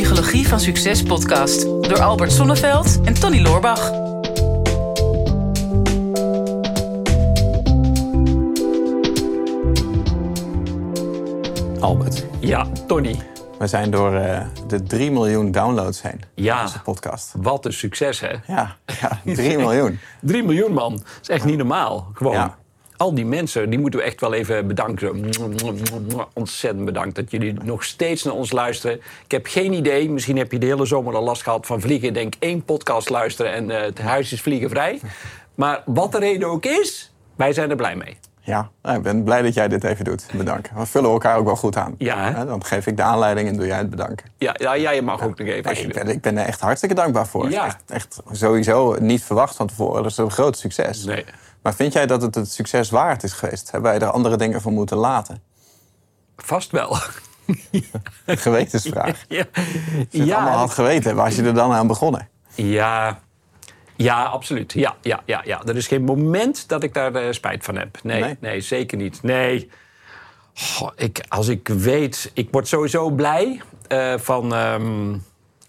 Psychologie 0.00 0.48
van 0.48 0.60
Succes 0.60 1.02
podcast 1.02 1.62
door 1.62 2.00
Albert 2.00 2.32
Sonneveld 2.32 3.00
en 3.04 3.14
Tony 3.14 3.40
Loorbach. 3.42 3.90
Albert, 11.80 12.24
Ja, 12.40 12.66
Tony. 12.86 13.16
we 13.58 13.66
zijn 13.66 13.90
door 13.90 14.14
eh, 14.14 14.46
de 14.66 14.82
3 14.82 15.10
miljoen 15.10 15.50
downloads 15.50 16.02
heen. 16.02 16.20
Ja. 16.34 16.62
Onze 16.62 16.82
podcast. 16.82 17.32
Wat 17.36 17.64
een 17.64 17.72
succes, 17.72 18.20
hè? 18.20 18.34
Ja, 18.46 18.76
ja 19.00 19.20
3 19.24 19.58
miljoen. 19.58 19.98
3 20.20 20.42
miljoen 20.42 20.72
man. 20.72 20.92
Dat 20.92 21.04
is 21.22 21.28
echt 21.28 21.44
niet 21.44 21.56
normaal. 21.56 22.10
Gewoon. 22.14 22.32
Ja. 22.32 22.58
Al 23.00 23.14
die 23.14 23.26
mensen, 23.26 23.70
die 23.70 23.78
moeten 23.78 24.00
we 24.00 24.06
echt 24.06 24.20
wel 24.20 24.34
even 24.34 24.66
bedanken. 24.66 25.30
Ontzettend 26.34 26.84
bedankt 26.84 27.14
dat 27.14 27.30
jullie 27.30 27.52
nog 27.52 27.84
steeds 27.84 28.22
naar 28.22 28.34
ons 28.34 28.52
luisteren. 28.52 28.96
Ik 29.24 29.30
heb 29.30 29.46
geen 29.46 29.72
idee, 29.72 30.10
misschien 30.10 30.36
heb 30.36 30.52
je 30.52 30.58
de 30.58 30.66
hele 30.66 30.84
zomer 30.84 31.14
al 31.14 31.22
last 31.22 31.42
gehad 31.42 31.66
van 31.66 31.80
vliegen. 31.80 32.12
Denk 32.12 32.34
één 32.38 32.64
podcast 32.64 33.08
luisteren 33.10 33.52
en 33.52 33.70
eh, 33.70 33.82
het 33.82 33.98
huis 33.98 34.32
is 34.32 34.40
vliegenvrij. 34.40 35.00
Maar 35.54 35.82
wat 35.86 36.12
de 36.12 36.18
reden 36.18 36.48
ook 36.48 36.64
is, 36.64 37.12
wij 37.36 37.52
zijn 37.52 37.70
er 37.70 37.76
blij 37.76 37.96
mee. 37.96 38.16
Ja, 38.40 38.70
nou, 38.82 38.96
ik 38.96 39.02
ben 39.02 39.24
blij 39.24 39.42
dat 39.42 39.54
jij 39.54 39.68
dit 39.68 39.84
even 39.84 40.04
doet. 40.04 40.26
Bedankt. 40.32 40.70
We 40.74 40.86
vullen 40.86 41.10
elkaar 41.10 41.36
ook 41.36 41.44
wel 41.44 41.56
goed 41.56 41.76
aan. 41.76 41.94
Ja, 41.98 42.32
hè? 42.32 42.46
Dan 42.46 42.64
geef 42.64 42.86
ik 42.86 42.96
de 42.96 43.02
aanleiding 43.02 43.48
en 43.48 43.56
doe 43.56 43.66
jij 43.66 43.78
het 43.78 43.90
bedanken. 43.90 44.30
Ja, 44.38 44.54
ja, 44.58 44.74
ja 44.74 44.90
je 44.90 45.02
mag 45.02 45.22
ook 45.22 45.38
nog 45.38 45.48
even. 45.48 45.72
Nee, 45.72 45.82
ik, 45.82 45.92
ben, 45.92 46.08
ik 46.08 46.20
ben 46.20 46.38
er 46.38 46.46
echt 46.46 46.60
hartstikke 46.60 46.94
dankbaar 46.94 47.26
voor. 47.26 47.50
Ja. 47.50 47.66
Echt, 47.66 47.82
echt 47.86 48.20
sowieso 48.30 48.96
niet 49.00 49.24
verwacht 49.24 49.56
van 49.56 49.66
tevoren. 49.66 50.02
Dat 50.02 50.10
is 50.10 50.16
een 50.16 50.30
groot 50.30 50.58
succes. 50.58 51.04
Nee. 51.04 51.24
Maar 51.62 51.74
vind 51.74 51.92
jij 51.92 52.06
dat 52.06 52.22
het 52.22 52.34
het 52.34 52.52
succes 52.52 52.90
waard 52.90 53.22
is 53.22 53.32
geweest? 53.32 53.70
Hebben 53.70 53.90
wij 53.90 54.00
er 54.00 54.10
andere 54.10 54.36
dingen 54.36 54.60
voor 54.60 54.72
moeten 54.72 54.96
laten? 54.96 55.42
Vast 56.36 56.70
wel. 56.70 56.96
Gewetensvraag. 58.26 59.24
ja, 59.28 59.44
Als 59.54 59.64
je 60.10 60.22
het 60.22 60.32
allemaal 60.32 60.58
had 60.58 60.70
geweten, 60.70 61.16
was 61.16 61.36
je 61.36 61.42
er 61.42 61.54
dan 61.54 61.72
aan 61.72 61.86
begonnen? 61.86 62.28
Ja, 62.54 63.20
ja, 64.04 64.24
absoluut. 64.24 64.72
Ja, 64.72 64.96
ja, 65.02 65.22
ja, 65.24 65.42
ja. 65.44 65.62
Er 65.66 65.76
is 65.76 65.86
geen 65.86 66.02
moment 66.04 66.68
dat 66.68 66.82
ik 66.82 66.94
daar 66.94 67.14
eh, 67.14 67.32
spijt 67.32 67.64
van 67.64 67.76
heb. 67.76 67.98
Nee, 68.02 68.20
Nee? 68.22 68.36
nee, 68.40 68.60
zeker 68.60 68.96
niet. 68.98 69.22
Nee. 69.22 69.70
Goh, 70.54 70.90
ik, 70.96 71.24
als 71.28 71.48
ik 71.48 71.68
weet... 71.68 72.30
Ik 72.34 72.48
word 72.50 72.68
sowieso 72.68 73.10
blij 73.10 73.60
eh, 73.88 74.14
van... 74.18 74.54
ehm, 74.54 75.16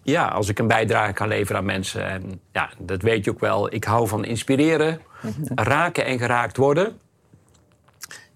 ja, 0.04 0.28
als 0.28 0.50
ik 0.50 0.60
een 0.60 0.68
bijdrage 0.68 1.14
kan 1.14 1.28
leveren 1.28 1.58
aan 1.58 1.66
mensen. 1.66 2.08
En 2.10 2.42
ja, 2.52 2.70
dat 2.78 3.02
weet 3.02 3.26
je 3.26 3.32
ook 3.32 3.40
wel. 3.40 3.74
Ik 3.74 3.84
hou 3.84 4.08
van 4.08 4.26
inspireren, 4.26 5.02
raken 5.56 6.06
en 6.06 6.18
geraakt 6.18 6.58
worden. 6.58 7.00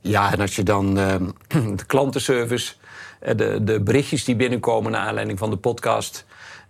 Ja, 0.01 0.31
en 0.31 0.39
als 0.41 0.55
je 0.55 0.63
dan 0.63 0.97
ehm, 0.97 1.29
de 1.77 1.85
klantenservice, 1.85 2.73
eh, 3.19 3.35
de, 3.35 3.63
de 3.63 3.81
berichtjes 3.81 4.23
die 4.23 4.35
binnenkomen 4.35 4.91
naar 4.91 5.07
aanleiding 5.07 5.39
van 5.39 5.49
de 5.49 5.57
podcast. 5.57 6.25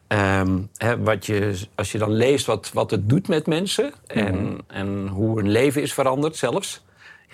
Ehm, 0.07 0.57
hè, 0.77 0.99
wat 1.03 1.25
je, 1.25 1.59
als 1.75 1.91
je 1.91 1.97
dan 1.97 2.11
leest 2.11 2.45
wat, 2.45 2.71
wat 2.73 2.91
het 2.91 3.09
doet 3.09 3.27
met 3.27 3.47
mensen 3.47 3.93
en, 4.07 4.57
en 4.67 5.07
hoe 5.07 5.37
hun 5.37 5.49
leven 5.49 5.81
is 5.81 5.93
veranderd 5.93 6.35
zelfs. 6.35 6.83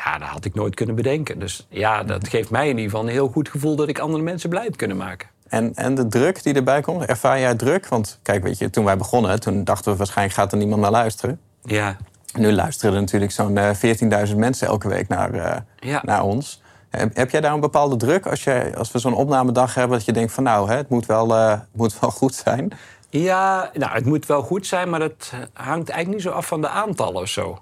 Ja, 0.05 0.17
dat 0.17 0.27
had 0.27 0.45
ik 0.45 0.53
nooit 0.53 0.75
kunnen 0.75 0.95
bedenken. 0.95 1.39
Dus 1.39 1.67
ja, 1.69 2.03
dat 2.03 2.27
geeft 2.27 2.49
mij 2.49 2.63
in 2.69 2.75
ieder 2.77 2.83
geval 2.91 3.01
een 3.05 3.11
heel 3.11 3.27
goed 3.27 3.49
gevoel 3.49 3.75
dat 3.75 3.87
ik 3.87 3.99
andere 3.99 4.23
mensen 4.23 4.49
blij 4.49 4.63
heb 4.63 4.77
kunnen 4.77 4.97
maken. 4.97 5.27
En, 5.47 5.75
en 5.75 5.95
de 5.95 6.07
druk 6.07 6.43
die 6.43 6.53
erbij 6.53 6.81
komt, 6.81 7.05
ervaar 7.05 7.39
jij 7.39 7.55
druk? 7.55 7.87
Want 7.87 8.19
kijk, 8.21 8.43
weet 8.43 8.57
je, 8.57 8.69
toen 8.69 8.85
wij 8.85 8.97
begonnen, 8.97 9.39
toen 9.39 9.63
dachten 9.63 9.91
we 9.91 9.97
waarschijnlijk 9.97 10.37
gaat 10.37 10.51
er 10.51 10.57
niemand 10.57 10.81
naar 10.81 10.91
luisteren. 10.91 11.39
Ja, 11.63 11.97
Nu 12.33 12.51
luisteren 12.51 12.95
er 12.95 13.01
natuurlijk 13.01 13.31
zo'n 13.31 13.57
eh, 13.57 14.27
14.000 14.29 14.35
mensen 14.37 14.67
elke 14.67 14.87
week 14.87 15.07
naar, 15.07 15.33
eh, 15.33 15.57
Ja. 15.79 16.01
naar 16.05 16.23
ons. 16.23 16.60
Heb, 16.91 17.29
jij 17.29 17.41
daar 17.41 17.53
een 17.53 17.59
bepaalde 17.59 17.95
druk 17.95 18.25
als, 18.25 18.43
jij, 18.43 18.77
als 18.77 18.91
we 18.91 18.99
zo'n 18.99 19.13
opnamedag 19.13 19.73
hebben... 19.73 19.97
dat 19.97 20.05
je 20.05 20.13
denkt 20.13 20.33
van 20.33 20.43
nou, 20.43 20.69
hè, 20.69 20.75
het, 20.75 20.89
moet 20.89 21.05
wel, 21.05 21.35
eh, 21.35 21.49
het 21.49 21.75
moet 21.75 21.99
wel 21.99 22.11
goed 22.11 22.35
zijn? 22.35 22.71
Ja, 23.09 23.71
nou, 23.73 23.91
het 23.91 24.05
moet 24.05 24.25
wel 24.25 24.41
goed 24.41 24.67
zijn, 24.67 24.89
maar 24.89 25.01
het 25.01 25.33
hangt 25.53 25.89
eigenlijk 25.89 26.07
niet 26.07 26.21
zo 26.21 26.29
af 26.29 26.47
van 26.47 26.61
de 26.61 26.69
aantallen 26.69 27.21
of 27.21 27.27
zo. 27.27 27.61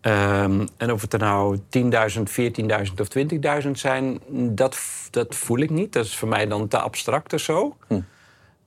Ehm, 0.00 0.66
en 0.76 0.92
of 0.92 1.02
het 1.02 1.12
er 1.12 1.18
nou 1.18 1.58
10.000, 1.68 2.30
14.000 2.30 3.00
of 3.00 3.08
20.000 3.08 3.70
zijn, 3.70 4.20
dat, 4.54 4.78
dat 5.10 5.34
voel 5.34 5.58
ik 5.58 5.70
niet. 5.70 5.92
Dat 5.92 6.04
is 6.04 6.16
voor 6.16 6.28
mij 6.28 6.46
dan 6.46 6.68
te 6.68 6.78
abstract 6.78 7.32
of 7.32 7.40
zo. 7.40 7.76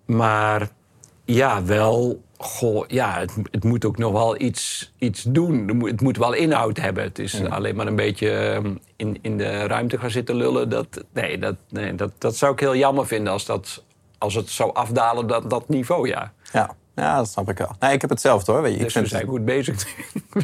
Maar 0.05 0.69
ja, 1.25 1.63
wel, 1.63 2.21
goh, 2.37 2.87
ja, 2.87 3.19
het, 3.19 3.33
het 3.51 3.63
moet 3.63 3.85
ook 3.85 3.97
nog 3.97 4.11
wel 4.11 4.41
iets, 4.41 4.93
iets 4.97 5.23
doen. 5.23 5.81
Het 5.85 6.01
moet 6.01 6.17
wel 6.17 6.33
inhoud 6.33 6.77
hebben. 6.77 7.03
Het 7.03 7.19
is 7.19 7.43
alleen 7.49 7.75
maar 7.75 7.87
een 7.87 7.95
beetje 7.95 8.31
ehm, 8.31 8.75
in, 8.95 9.17
in 9.21 9.37
de 9.37 9.67
ruimte 9.67 9.97
gaan 9.97 10.11
zitten 10.11 10.35
lullen. 10.35 10.69
Dat, 10.69 11.03
nee, 11.13 11.37
dat, 11.37 11.55
nee 11.69 11.95
dat, 11.95 12.11
dat 12.17 12.35
zou 12.35 12.53
ik 12.53 12.59
heel 12.59 12.75
jammer 12.75 13.07
vinden 13.07 13.33
als, 13.33 13.45
dat, 13.45 13.83
als 14.17 14.35
het 14.35 14.49
zou 14.49 14.73
afdalen, 14.73 15.27
dat, 15.27 15.49
dat 15.49 15.69
niveau, 15.69 16.07
ja. 16.07 16.33
Ja, 16.53 16.75
ja 16.95 17.15
dat 17.15 17.29
snap 17.29 17.49
ik 17.49 17.57
wel. 17.57 17.75
Nee, 17.79 17.93
ik 17.93 18.01
heb 18.01 18.09
hetzelfde 18.09 18.51
hoor. 18.51 18.61
Weet 18.61 18.73
je, 18.73 18.77
ik 18.77 18.83
Dus 18.83 18.93
we 18.93 18.99
vind 18.99 19.11
zijn 19.11 19.21
het, 19.21 19.31
goed 19.31 19.45
bezig. 19.45 19.87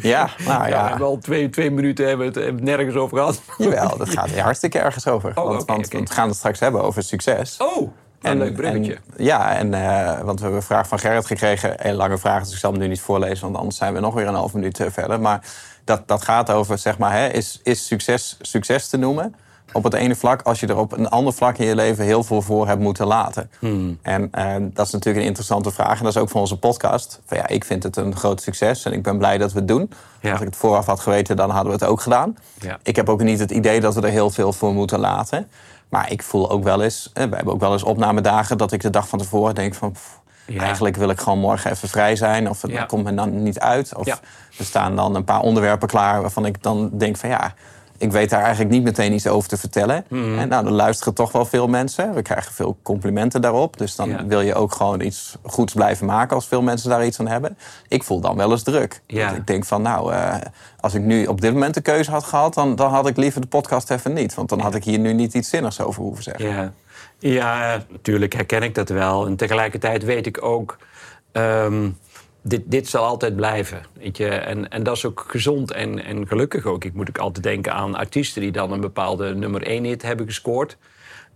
ja, 0.02 0.30
nou 0.46 0.68
Ja, 0.68 0.84
we 0.92 0.98
ja, 0.98 1.04
al 1.04 1.18
twee, 1.18 1.50
twee 1.50 1.70
minuten 1.70 2.06
hebben 2.06 2.26
we 2.26 2.32
het, 2.32 2.44
hebben 2.44 2.64
we 2.64 2.70
het 2.70 2.78
nergens 2.78 2.96
over 2.96 3.18
gehad. 3.18 3.42
jawel, 3.58 3.96
dat 3.96 4.08
gaat 4.08 4.30
hier 4.30 4.42
hartstikke 4.42 4.78
ergens 4.78 5.06
over. 5.06 5.32
Oh, 5.34 5.44
want 5.66 5.88
we 5.88 6.06
gaan 6.06 6.28
het 6.28 6.36
straks 6.36 6.60
hebben 6.60 6.82
over 6.82 7.02
succes. 7.02 7.56
Oh, 7.56 7.90
een 8.22 8.38
leuk 8.38 8.54
bruggetje. 8.54 8.92
en- 8.94 9.24
ja, 9.24 9.54
en, 9.56 9.74
eh, 9.74 10.20
want 10.20 10.38
we 10.38 10.42
hebben 10.42 10.60
een 10.60 10.66
vraag 10.66 10.88
van 10.88 10.98
Gerrit 10.98 11.26
gekregen. 11.26 11.88
Een 11.88 11.94
lange 11.94 12.18
vraag, 12.18 12.42
dus 12.42 12.52
ik 12.52 12.58
zal 12.58 12.70
hem 12.70 12.80
nu 12.80 12.88
niet 12.88 13.00
voorlezen... 13.00 13.44
want 13.44 13.56
anders 13.56 13.76
zijn 13.76 13.94
we 13.94 14.00
nog 14.00 14.14
weer 14.14 14.26
een 14.26 14.34
half 14.34 14.54
minuut 14.54 14.80
eh, 14.80 14.86
verder. 14.90 15.20
Maar 15.20 15.40
dat, 15.84 16.08
dat 16.08 16.22
gaat 16.22 16.50
over, 16.50 16.78
zeg 16.78 16.98
maar, 16.98 17.12
hè, 17.12 17.28
is, 17.28 17.60
is 17.62 17.86
succes 17.86 18.36
succes 18.40 18.88
te 18.88 18.96
noemen... 18.96 19.34
op 19.72 19.84
het 19.84 19.94
ene 19.94 20.14
vlak 20.14 20.42
als 20.42 20.60
je 20.60 20.66
er 20.66 20.76
op 20.76 20.92
een 20.92 21.08
ander 21.08 21.32
vlak 21.32 21.58
in 21.58 21.66
je 21.66 21.74
leven... 21.74 22.04
heel 22.04 22.24
veel 22.24 22.42
voor 22.42 22.66
hebt 22.66 22.80
moeten 22.80 23.06
laten. 23.06 23.50
Hmm. 23.58 23.98
En 24.02 24.28
eh, 24.30 24.54
dat 24.60 24.86
is 24.86 24.92
natuurlijk 24.92 25.22
een 25.22 25.28
interessante 25.28 25.70
vraag. 25.70 25.98
En 25.98 26.04
dat 26.04 26.14
is 26.14 26.20
ook 26.20 26.28
voor 26.28 26.40
onze 26.40 26.58
podcast. 26.58 27.20
Van, 27.26 27.36
ja, 27.36 27.46
ik 27.48 27.64
vind 27.64 27.82
het 27.82 27.96
een 27.96 28.16
groot 28.16 28.42
succes 28.42 28.84
en 28.84 28.92
ik 28.92 29.02
ben 29.02 29.18
blij 29.18 29.38
dat 29.38 29.52
we 29.52 29.58
het 29.58 29.68
doen. 29.68 29.90
Ja. 30.20 30.30
Als 30.30 30.40
ik 30.40 30.46
het 30.46 30.56
vooraf 30.56 30.86
had 30.86 31.00
geweten, 31.00 31.36
dan 31.36 31.50
hadden 31.50 31.72
we 31.72 31.78
het 31.78 31.88
ook 31.88 32.00
gedaan. 32.00 32.36
Ja. 32.60 32.78
Ik 32.82 32.96
heb 32.96 33.08
ook 33.08 33.22
niet 33.22 33.38
het 33.38 33.50
idee 33.50 33.80
dat 33.80 33.94
we 33.94 34.00
er 34.00 34.08
heel 34.08 34.30
veel 34.30 34.52
voor 34.52 34.72
moeten 34.72 34.98
laten. 34.98 35.48
Maar 35.88 36.10
ik 36.12 36.22
voel 36.22 36.50
ook 36.50 36.62
wel 36.64 36.82
eens, 36.82 37.10
eh, 37.14 37.24
we 37.24 37.36
hebben 37.36 37.54
ook 37.54 37.60
wel 37.60 37.72
eens 37.72 37.82
opnamedagen 37.82 38.58
dat 38.58 38.72
ik 38.72 38.80
de 38.80 38.90
dag 38.90 39.08
van 39.08 39.18
tevoren 39.18 39.54
denk 39.54 39.74
van 39.74 39.92
pff, 39.92 40.20
Ja. 40.46 40.60
eigenlijk 40.62 40.96
wil 40.96 41.10
ik 41.10 41.20
gewoon 41.20 41.38
morgen 41.38 41.70
even 41.70 41.88
vrij 41.88 42.16
zijn. 42.16 42.48
Of 42.50 42.62
het 42.62 42.70
Ja. 42.70 42.84
komt 42.84 43.04
me 43.04 43.14
dan 43.14 43.42
niet 43.42 43.58
uit. 43.58 43.94
Of 43.94 44.06
er 44.06 44.64
staan 44.64 44.96
dan 44.96 45.14
een 45.14 45.24
paar 45.24 45.40
onderwerpen 45.40 45.88
klaar 45.88 46.20
waarvan 46.20 46.46
ik 46.46 46.62
dan 46.62 46.90
denk 46.92 47.16
van 47.16 47.28
ja, 47.28 47.54
ik 47.98 48.12
weet 48.12 48.30
daar 48.30 48.40
eigenlijk 48.42 48.70
niet 48.70 48.82
meteen 48.82 49.12
iets 49.12 49.26
over 49.26 49.48
te 49.48 49.56
vertellen. 49.56 50.04
Mhm. 50.08 50.38
En 50.38 50.48
nou, 50.48 50.64
dan 50.64 50.72
luisteren 50.72 51.14
toch 51.14 51.32
wel 51.32 51.44
veel 51.44 51.66
mensen. 51.68 52.14
We 52.14 52.22
krijgen 52.22 52.52
veel 52.52 52.76
complimenten 52.82 53.40
daarop. 53.40 53.76
Dus 53.78 53.96
dan 53.96 54.08
Ja. 54.08 54.26
wil 54.26 54.40
je 54.40 54.54
ook 54.54 54.72
gewoon 54.72 55.00
iets 55.00 55.36
goeds 55.42 55.72
blijven 55.72 56.06
maken 56.06 56.34
als 56.34 56.46
veel 56.46 56.62
mensen 56.62 56.90
daar 56.90 57.06
iets 57.06 57.20
aan 57.20 57.26
hebben. 57.28 57.58
Ik 57.88 58.02
voel 58.04 58.20
dan 58.20 58.36
wel 58.36 58.50
eens 58.50 58.62
druk. 58.62 59.02
Ja. 59.06 59.30
Ik 59.32 59.46
denk 59.46 59.64
van 59.64 59.82
nou, 59.82 60.12
eh, 60.12 60.34
als 60.80 60.94
ik 60.94 61.02
nu 61.02 61.26
op 61.26 61.40
dit 61.40 61.52
moment 61.52 61.74
de 61.74 61.80
keuze 61.80 62.10
had 62.10 62.24
gehad, 62.24 62.54
dan, 62.54 62.76
dan 62.76 62.90
had 62.90 63.06
ik 63.08 63.16
liever 63.16 63.40
de 63.40 63.46
podcast 63.46 63.90
even 63.90 64.12
niet. 64.12 64.34
Want 64.34 64.48
dan 64.48 64.60
had 64.60 64.74
ik 64.74 64.84
hier 64.84 64.98
nu 64.98 65.12
niet 65.12 65.34
iets 65.34 65.48
zinnigs 65.48 65.80
over 65.80 66.02
hoeven 66.02 66.22
zeggen. 66.22 66.48
Ja. 66.48 66.72
ja, 67.18 67.82
natuurlijk 67.90 68.32
herken 68.32 68.62
ik 68.62 68.74
dat 68.74 68.88
wel. 68.88 69.26
En 69.26 69.36
tegelijkertijd 69.36 70.04
weet 70.04 70.26
ik 70.26 70.42
ook... 70.44 70.76
ehm, 71.32 71.88
dit, 72.48 72.62
dit 72.66 72.88
zal 72.88 73.04
altijd 73.04 73.36
blijven. 73.36 73.82
Weet 73.92 74.16
je? 74.16 74.28
En, 74.28 74.70
en 74.70 74.82
dat 74.82 74.96
is 74.96 75.04
ook 75.04 75.24
gezond 75.28 75.70
en, 75.70 76.04
en 76.04 76.26
gelukkig 76.26 76.64
ook. 76.64 76.84
Ik 76.84 76.94
moet 76.94 77.08
ook 77.08 77.18
altijd 77.18 77.44
denken 77.44 77.72
aan 77.72 77.94
artiesten... 77.94 78.42
die 78.42 78.52
dan 78.52 78.72
een 78.72 78.80
bepaalde 78.80 79.34
nummer 79.34 79.62
1 79.62 79.84
hit 79.84 80.02
hebben 80.02 80.26
gescoord. 80.26 80.76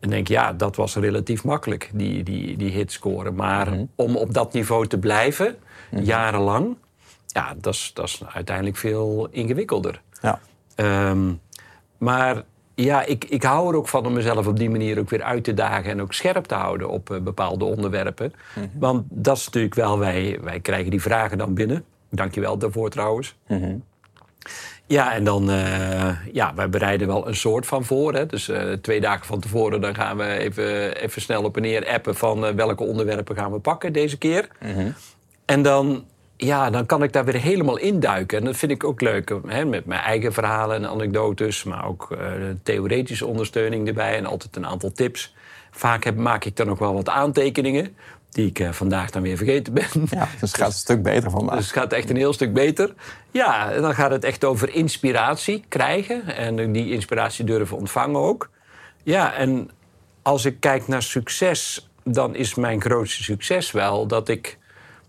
En 0.00 0.10
denk 0.10 0.28
ja, 0.28 0.52
dat 0.52 0.76
was 0.76 0.96
relatief 0.96 1.44
makkelijk, 1.44 1.90
die, 1.92 2.22
die, 2.22 2.56
die 2.56 2.70
hit 2.70 2.92
scoren. 2.92 3.34
Maar 3.34 3.68
om 3.94 4.16
op 4.16 4.34
dat 4.34 4.52
niveau 4.52 4.86
te 4.86 4.98
blijven, 4.98 5.56
jarenlang... 5.90 6.76
ja, 7.26 7.54
dat 7.60 7.74
is, 7.74 7.90
dat 7.94 8.04
is 8.04 8.22
uiteindelijk 8.32 8.76
veel 8.76 9.28
ingewikkelder. 9.30 10.02
Ja. 10.20 10.40
Ehm, 10.74 11.32
maar 11.98 12.42
ja, 12.82 13.04
ik, 13.04 13.24
ik 13.24 13.42
hou 13.42 13.68
er 13.68 13.76
ook 13.76 13.88
van 13.88 14.06
om 14.06 14.12
mezelf 14.12 14.46
op 14.46 14.58
die 14.58 14.70
manier 14.70 14.98
ook 14.98 15.10
weer 15.10 15.22
uit 15.22 15.44
te 15.44 15.54
dagen 15.54 15.90
en 15.90 16.02
ook 16.02 16.12
scherp 16.12 16.44
te 16.44 16.54
houden 16.54 16.88
op 16.88 17.10
eh, 17.10 17.20
bepaalde 17.20 17.64
onderwerpen. 17.64 18.32
Want 18.78 19.04
dat 19.08 19.36
is 19.36 19.44
natuurlijk 19.44 19.74
wel, 19.74 19.98
wij, 19.98 20.38
wij 20.42 20.60
krijgen 20.60 20.90
die 20.90 21.02
vragen 21.02 21.38
dan 21.38 21.54
binnen. 21.54 21.84
Dankjewel 22.10 22.58
daarvoor 22.58 22.90
trouwens. 22.90 23.36
Ja, 24.86 25.14
en 25.14 25.24
dan, 25.24 25.50
eh, 25.50 26.26
ja, 26.32 26.54
wij 26.54 26.68
bereiden 26.68 27.06
wel 27.06 27.28
een 27.28 27.36
soort 27.36 27.66
van 27.66 27.84
voor. 27.84 28.14
Hè. 28.14 28.26
Dus 28.26 28.48
eh, 28.48 28.72
twee 28.72 29.00
dagen 29.00 29.26
van 29.26 29.40
tevoren 29.40 29.80
dan 29.80 29.94
gaan 29.94 30.16
we 30.16 30.26
even, 30.26 30.96
even 30.96 31.22
snel 31.22 31.44
op 31.44 31.56
en 31.56 31.62
neer 31.62 31.88
appen 31.88 32.14
van 32.14 32.56
welke 32.56 32.84
onderwerpen 32.84 33.36
gaan 33.36 33.52
we 33.52 33.58
pakken 33.58 33.92
deze 33.92 34.18
keer. 34.18 34.48
En 35.44 35.62
dan, 35.62 36.04
ja, 36.44 36.70
dan 36.70 36.86
kan 36.86 37.02
ik 37.02 37.12
daar 37.12 37.24
weer 37.24 37.40
helemaal 37.40 37.78
induiken. 37.78 38.38
En 38.38 38.44
dat 38.44 38.56
vind 38.56 38.72
ik 38.72 38.84
ook 38.84 39.00
leuk. 39.00 39.34
Hè, 39.46 39.64
met 39.64 39.86
mijn 39.86 40.00
eigen 40.00 40.32
verhalen 40.32 40.76
en 40.76 40.88
anekdotes, 40.88 41.64
maar 41.64 41.86
ook 41.86 42.08
eh, 42.10 42.18
theoretische 42.62 43.26
ondersteuning 43.26 43.88
erbij 43.88 44.16
en 44.16 44.26
altijd 44.26 44.56
een 44.56 44.66
aantal 44.66 44.92
tips. 44.92 45.34
Vaak 45.70 46.04
heb, 46.04 46.16
maak 46.16 46.44
ik 46.44 46.56
dan 46.56 46.70
ook 46.70 46.78
wel 46.78 46.94
wat 46.94 47.08
aantekeningen, 47.08 47.96
die 48.30 48.46
ik 48.46 48.58
eh, 48.58 48.70
vandaag 48.70 49.10
dan 49.10 49.22
weer 49.22 49.36
vergeten 49.36 49.72
ben. 49.72 49.88
ja, 50.10 50.28
dus 50.40 50.50
het 50.50 50.60
gaat 50.60 50.66
een 50.66 50.72
stuk 50.72 51.02
beter 51.02 51.30
van 51.30 51.44
mij. 51.44 51.56
Dus 51.56 51.64
het 51.64 51.74
gaat 51.74 51.92
echt 51.92 52.10
een 52.10 52.16
heel 52.16 52.32
stuk 52.32 52.52
beter. 52.52 52.94
Ja, 53.30 53.70
en 53.70 53.82
dan 53.82 53.94
gaat 53.94 54.10
het 54.10 54.24
echt 54.24 54.44
over 54.44 54.74
inspiratie 54.74 55.64
krijgen. 55.68 56.36
En 56.36 56.72
die 56.72 56.90
inspiratie 56.90 57.44
durven 57.44 57.76
ontvangen 57.76 58.20
ook. 58.20 58.50
Ja, 59.02 59.34
en 59.34 59.70
als 60.22 60.44
ik 60.44 60.60
kijk 60.60 60.88
naar 60.88 61.02
succes... 61.02 61.88
dan 62.04 62.34
is 62.34 62.54
mijn 62.54 62.80
grootste 62.80 63.22
succes 63.22 63.70
wel 63.70 64.06
dat 64.06 64.28
ik, 64.28 64.58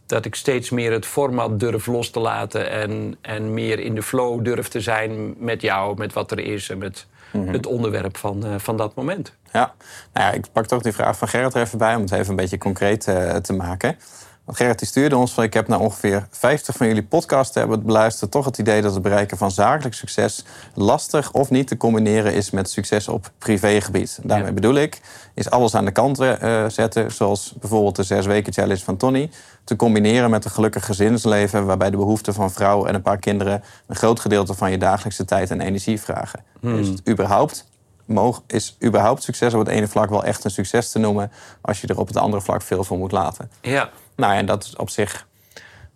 dat 0.05 0.25
ik 0.25 0.35
steeds 0.35 0.69
meer 0.69 0.91
het 0.91 1.05
format 1.05 1.59
durf 1.59 1.85
los 1.85 2.09
te 2.09 2.19
laten. 2.19 2.69
En, 2.69 3.17
en 3.21 3.53
meer 3.53 3.79
in 3.79 3.95
de 3.95 4.03
flow 4.03 4.43
durf 4.45 4.67
te 4.67 4.81
zijn 4.81 5.35
met 5.37 5.61
jou, 5.61 5.97
met 5.97 6.13
wat 6.13 6.31
er 6.31 6.39
is 6.39 6.69
en 6.69 6.77
met 6.77 7.05
het 7.37 7.65
onderwerp 7.65 8.17
van, 8.17 8.45
eh, 8.45 8.55
van 8.57 8.77
dat 8.77 8.95
moment. 8.95 9.35
Ja, 9.51 9.73
nou 10.13 10.27
ja, 10.27 10.31
ik 10.31 10.45
pak 10.51 10.65
toch 10.65 10.81
die 10.81 10.91
vraag 10.91 11.17
van 11.17 11.27
Gerrit 11.27 11.53
er 11.53 11.61
even 11.61 11.77
bij 11.77 11.95
om 11.95 12.01
het 12.01 12.11
even 12.11 12.29
een 12.29 12.35
beetje 12.35 12.57
concreet 12.57 13.07
eh, 13.07 13.35
te 13.35 13.53
maken. 13.53 13.97
Want 14.45 14.57
Gerrit 14.57 14.79
die 14.79 14.87
stuurde 14.87 15.17
ons 15.17 15.33
van 15.33 15.43
ik 15.43 15.53
heb 15.53 15.67
na 15.67 15.77
ongeveer 15.77 16.27
50 16.31 16.75
van 16.75 16.87
jullie 16.87 17.03
podcasts 17.03 17.55
hebben 17.55 17.83
beluisterd 17.83 18.31
toch 18.31 18.45
het 18.45 18.57
idee 18.57 18.81
dat 18.81 18.93
het 18.93 19.01
bereiken 19.01 19.37
van 19.37 19.51
zakelijk 19.51 19.95
succes 19.95 20.45
lastig 20.73 21.31
of 21.31 21.49
niet 21.49 21.67
te 21.67 21.77
combineren 21.77 22.33
is 22.33 22.49
met 22.49 22.69
succes 22.69 23.07
op 23.07 23.31
privégebied. 23.37 24.19
Daarmee 24.23 24.47
Ja. 24.47 24.53
bedoel 24.53 24.75
ik, 24.75 25.01
is 25.33 25.49
alles 25.49 25.75
aan 25.75 25.85
de 25.85 25.91
kant 25.91 26.19
eh, 26.19 26.65
zetten, 26.67 27.11
zoals 27.11 27.53
bijvoorbeeld 27.59 27.95
de 27.95 28.03
zes 28.03 28.25
weken 28.25 28.53
challenge 28.53 28.83
van 28.83 28.97
Tony, 28.97 29.29
te 29.63 29.75
combineren 29.75 30.29
met 30.29 30.45
een 30.45 30.51
gelukkig 30.51 30.85
gezinsleven 30.85 31.65
waarbij 31.65 31.89
de 31.89 31.97
behoeften 31.97 32.33
van 32.33 32.51
vrouw 32.51 32.85
en 32.85 32.95
een 32.95 33.01
paar 33.01 33.19
kinderen 33.19 33.63
een 33.87 33.95
groot 33.95 34.19
gedeelte 34.19 34.53
van 34.53 34.71
je 34.71 34.77
dagelijkse 34.77 35.25
tijd 35.25 35.51
en 35.51 35.61
energie 35.61 36.01
vragen. 36.01 36.43
Is 36.61 36.87
het 36.87 37.09
überhaupt 37.09 37.65
is 38.47 38.77
überhaupt 38.83 39.23
succes 39.23 39.53
op 39.53 39.59
het 39.59 39.67
ene 39.67 39.87
vlak 39.87 40.09
wel 40.09 40.23
echt 40.23 40.43
een 40.43 40.51
succes 40.51 40.91
te 40.91 40.99
noemen 40.99 41.31
als 41.61 41.81
je 41.81 41.87
er 41.87 41.99
op 41.99 42.07
het 42.07 42.17
andere 42.17 42.41
vlak 42.41 42.61
veel 42.61 42.83
voor 42.83 42.97
moet 42.97 43.11
laten? 43.11 43.51
Ja, 43.61 43.89
Nou, 44.15 44.35
en 44.35 44.45
dat 44.45 44.63
is 44.63 44.75
op 44.75 44.89
zich, 44.89 45.27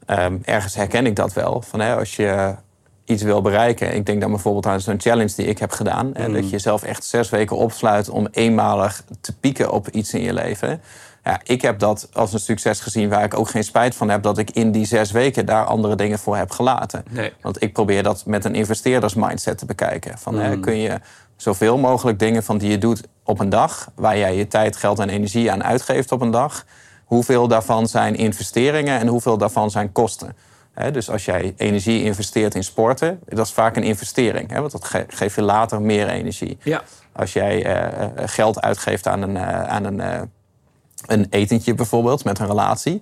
ehm, 0.06 0.38
ergens 0.44 0.76
herken 0.76 1.06
ik 1.06 1.16
dat 1.16 1.34
wel. 1.34 1.62
Van, 1.62 1.80
hè, 1.80 1.96
als 1.96 2.16
je 2.16 2.56
iets 3.08 3.24
wil 3.24 3.42
bereiken. 3.42 3.96
Ik 3.96 4.06
denk 4.06 4.22
dan 4.22 4.32
bijvoorbeeld 4.32 4.66
aan 4.66 4.82
zo'n 4.82 5.02
challenge 5.02 5.36
die 5.36 5.46
ik 5.46 5.58
heb 5.58 5.72
gedaan. 5.72 6.14
En 6.16 6.34
dat 6.34 6.44
je 6.44 6.50
jezelf 6.50 6.84
echt 6.84 7.04
zes 7.04 7.30
weken 7.30 7.58
opsluit 7.58 8.10
om 8.10 8.28
eenmalig 8.32 9.04
te 9.22 9.38
pieken 9.38 9.72
op 9.72 9.90
iets 9.90 10.14
in 10.14 10.22
je 10.22 10.34
leven. 10.34 10.82
Ja, 11.24 11.40
ik 11.44 11.62
heb 11.62 11.80
dat 11.80 12.10
als 12.14 12.34
een 12.34 12.40
succes 12.40 12.80
gezien 12.80 13.10
waar 13.10 13.24
ik 13.24 13.38
ook 13.38 13.50
geen 13.50 13.64
spijt 13.64 13.96
van 13.96 14.10
heb 14.10 14.24
dat 14.24 14.38
ik 14.38 14.50
in 14.52 14.72
die 14.72 14.86
zes 14.86 15.12
weken 15.12 15.46
daar 15.46 15.66
andere 15.66 15.96
dingen 15.96 16.20
voor 16.20 16.38
heb 16.38 16.52
gelaten. 16.52 17.04
Nee. 17.10 17.34
Want 17.42 17.62
ik 17.62 17.74
probeer 17.74 18.04
dat 18.04 18.26
met 18.26 18.46
een 18.46 18.56
investeerdersmindset 18.56 19.58
te 19.58 19.66
bekijken. 19.66 20.18
Van, 20.18 20.40
hè, 20.40 20.60
kun 20.60 20.78
je 20.78 21.00
zoveel 21.36 21.78
mogelijk 21.78 22.20
dingen 22.20 22.44
van 22.44 22.58
die 22.58 22.70
je 22.70 22.78
doet 22.78 23.04
op 23.24 23.40
een 23.40 23.50
dag, 23.50 23.92
waar 23.96 24.18
jij 24.18 24.36
je 24.36 24.48
tijd, 24.48 24.76
geld 24.76 25.00
en 25.00 25.10
energie 25.10 25.52
aan 25.52 25.64
uitgeeft 25.64 26.12
op 26.12 26.22
een 26.22 26.32
dag, 26.32 26.66
hoeveel 27.08 27.48
daarvan 27.48 27.88
zijn 27.88 28.16
investeringen 28.16 29.00
en 29.00 29.08
hoeveel 29.08 29.38
daarvan 29.38 29.72
zijn 29.72 29.92
kosten? 29.92 30.36
Dus 30.92 31.10
als 31.10 31.26
jij 31.26 31.54
energie 31.58 32.04
investeert 32.04 32.56
in 32.56 32.64
sporten, 32.64 33.20
dat 33.26 33.46
is 33.46 33.52
vaak 33.54 33.76
een 33.76 33.84
investering. 33.84 34.50
Hè, 34.52 34.60
want 34.60 34.72
dat 34.72 34.86
ge- 34.86 35.06
geeft 35.08 35.36
je 35.36 35.42
later 35.42 35.82
meer 35.82 36.08
energie. 36.08 36.58
ja. 36.64 36.82
Als 37.12 37.34
jij 37.34 37.66
eh, 37.66 38.04
eh, 38.04 38.10
geld 38.16 38.62
uitgeeft 38.62 39.08
aan 39.08 39.22
een, 39.22 39.38
eh, 39.38 39.64
aan 39.64 39.84
een, 39.84 40.30
een 41.08 41.28
etentje 41.30 41.74
bijvoorbeeld 41.74 42.24
met 42.24 42.40
een 42.40 42.48
relatie. 42.48 43.02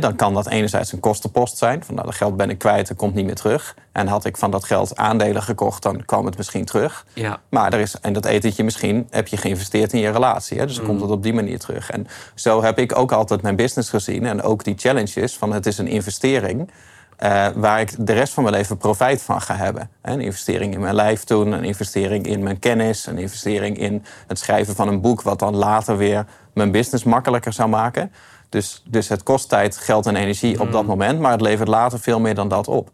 Dan 0.00 0.16
kan 0.16 0.34
dat 0.34 0.48
enerzijds 0.48 0.92
een 0.92 1.00
kostenpost 1.00 1.56
zijn. 1.58 1.84
Van 1.84 1.94
nou, 1.94 2.06
dat 2.06 2.16
geld 2.16 2.36
ben 2.36 2.50
ik 2.50 2.58
kwijt, 2.58 2.88
dat 2.88 2.96
komt 2.96 3.14
niet 3.14 3.24
meer 3.24 3.34
terug. 3.34 3.76
En 3.92 4.06
had 4.06 4.24
ik 4.24 4.36
van 4.36 4.50
dat 4.50 4.64
geld 4.64 4.96
aandelen 4.96 5.42
gekocht, 5.42 5.82
dan 5.82 6.04
kwam 6.04 6.26
het 6.26 6.36
misschien 6.36 6.64
terug. 6.64 7.06
Ja. 7.12 7.40
Maar 7.48 7.72
er 7.72 7.80
is, 7.80 8.00
en 8.00 8.12
dat 8.12 8.24
etentje 8.24 8.64
misschien 8.64 9.06
heb 9.10 9.26
je 9.28 9.36
geïnvesteerd 9.36 9.92
in 9.92 10.00
je 10.00 10.10
relatie. 10.10 10.58
Hè? 10.58 10.66
Dus 10.66 10.76
dan 10.76 10.86
komt 10.86 11.00
het 11.00 11.10
op 11.10 11.22
die 11.22 11.34
manier 11.34 11.58
terug. 11.58 11.90
En 11.90 12.06
zo 12.34 12.62
heb 12.62 12.78
ik 12.78 12.98
ook 12.98 13.12
altijd 13.12 13.42
mijn 13.42 13.56
business 13.56 13.90
gezien. 13.90 14.26
En 14.26 14.42
ook 14.42 14.64
die 14.64 14.74
challenges 14.78 15.36
van 15.36 15.52
het 15.52 15.66
is 15.66 15.78
een 15.78 15.88
investering. 15.88 16.70
eh, 17.16 17.46
waar 17.54 17.80
ik 17.80 18.06
de 18.06 18.12
rest 18.12 18.32
van 18.32 18.42
mijn 18.42 18.54
leven 18.54 18.76
profijt 18.76 19.22
van 19.22 19.40
ga 19.40 19.54
hebben. 19.56 19.90
Een 20.02 20.20
investering 20.20 20.74
in 20.74 20.80
mijn 20.80 20.94
lijf 20.94 21.24
toen, 21.24 21.52
een 21.52 21.64
investering 21.64 22.26
in 22.26 22.42
mijn 22.42 22.58
kennis, 22.58 23.06
een 23.06 23.18
investering 23.18 23.78
in 23.78 24.04
het 24.26 24.38
schrijven 24.38 24.74
van 24.74 24.88
een 24.88 25.00
boek, 25.00 25.22
wat 25.22 25.38
dan 25.38 25.56
later 25.56 25.96
weer 25.96 26.26
mijn 26.54 26.70
business 26.70 27.04
makkelijker 27.04 27.52
zou 27.52 27.68
maken. 27.68 28.12
Dus, 28.56 28.82
dus 28.88 29.08
het 29.08 29.22
kost 29.22 29.48
tijd, 29.48 29.76
geld 29.76 30.06
en 30.06 30.16
energie 30.16 30.60
op 30.60 30.72
dat 30.72 30.86
moment, 30.86 31.20
maar 31.20 31.32
het 31.32 31.40
levert 31.40 31.68
later 31.68 32.00
veel 32.00 32.20
meer 32.20 32.34
dan 32.34 32.48
dat 32.48 32.68
op. 32.68 32.90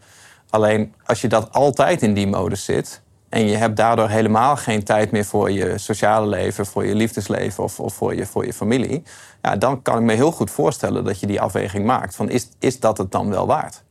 Alleen 0.50 0.94
als 1.04 1.20
je 1.20 1.28
dat 1.28 1.52
altijd 1.52 2.02
in 2.02 2.14
die 2.14 2.26
modus 2.26 2.64
zit 2.64 3.02
en 3.28 3.46
je 3.46 3.56
hebt 3.56 3.76
daardoor 3.76 4.08
helemaal 4.08 4.56
geen 4.56 4.84
tijd 4.84 5.10
meer 5.10 5.24
voor 5.24 5.50
je 5.50 5.78
sociale 5.78 6.26
leven, 6.26 6.66
voor 6.66 6.86
je 6.86 6.94
liefdesleven 6.94 7.64
of, 7.64 7.80
of 7.80 7.94
voor, 7.94 8.14
je, 8.14 8.26
voor 8.26 8.46
je 8.46 8.52
familie, 8.52 9.02
ja, 9.42 9.56
dan 9.56 9.82
kan 9.82 9.96
ik 9.96 10.02
me 10.02 10.12
heel 10.12 10.32
goed 10.32 10.50
voorstellen 10.50 11.04
dat 11.04 11.20
je 11.20 11.26
die 11.26 11.40
afweging 11.40 11.86
maakt. 11.86 12.14
Van 12.14 12.30
is, 12.30 12.48
is 12.58 12.80
dat 12.80 12.98
het 12.98 13.10
dan 13.10 13.30
wel 13.30 13.46
waard? 13.46 13.82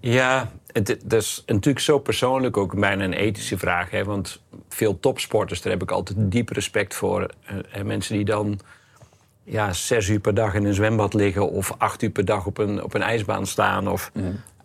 Ja, 0.00 0.50
het, 0.66 0.86
dat 1.04 1.22
is 1.22 1.42
natuurlijk 1.46 1.84
zo 1.84 1.98
persoonlijk 1.98 2.56
ook 2.56 2.80
bijna 2.80 3.04
een 3.04 3.12
ethische 3.12 3.58
vraag. 3.58 3.90
Hè? 3.90 4.04
Want 4.04 4.42
veel 4.68 5.00
topsporters, 5.00 5.62
daar 5.62 5.72
heb 5.72 5.82
ik 5.82 5.90
altijd 5.90 6.18
diep 6.18 6.48
respect 6.48 6.94
voor. 6.94 7.30
Eh, 7.44 7.56
en 7.72 7.86
mensen 7.86 8.16
die 8.16 8.24
dan 8.24 8.60
ja, 9.44 9.72
zes 9.72 10.08
uur 10.08 10.20
per 10.20 10.34
dag 10.34 10.54
in 10.54 10.64
een 10.64 10.74
zwembad 10.74 11.14
liggen... 11.14 11.50
of 11.50 11.74
acht 11.78 12.02
uur 12.02 12.10
per 12.10 12.24
dag 12.24 12.46
op 12.46 12.58
een, 12.58 12.82
op 12.82 12.94
een 12.94 13.02
ijsbaan 13.02 13.46
staan. 13.46 13.88
Of, 13.88 14.10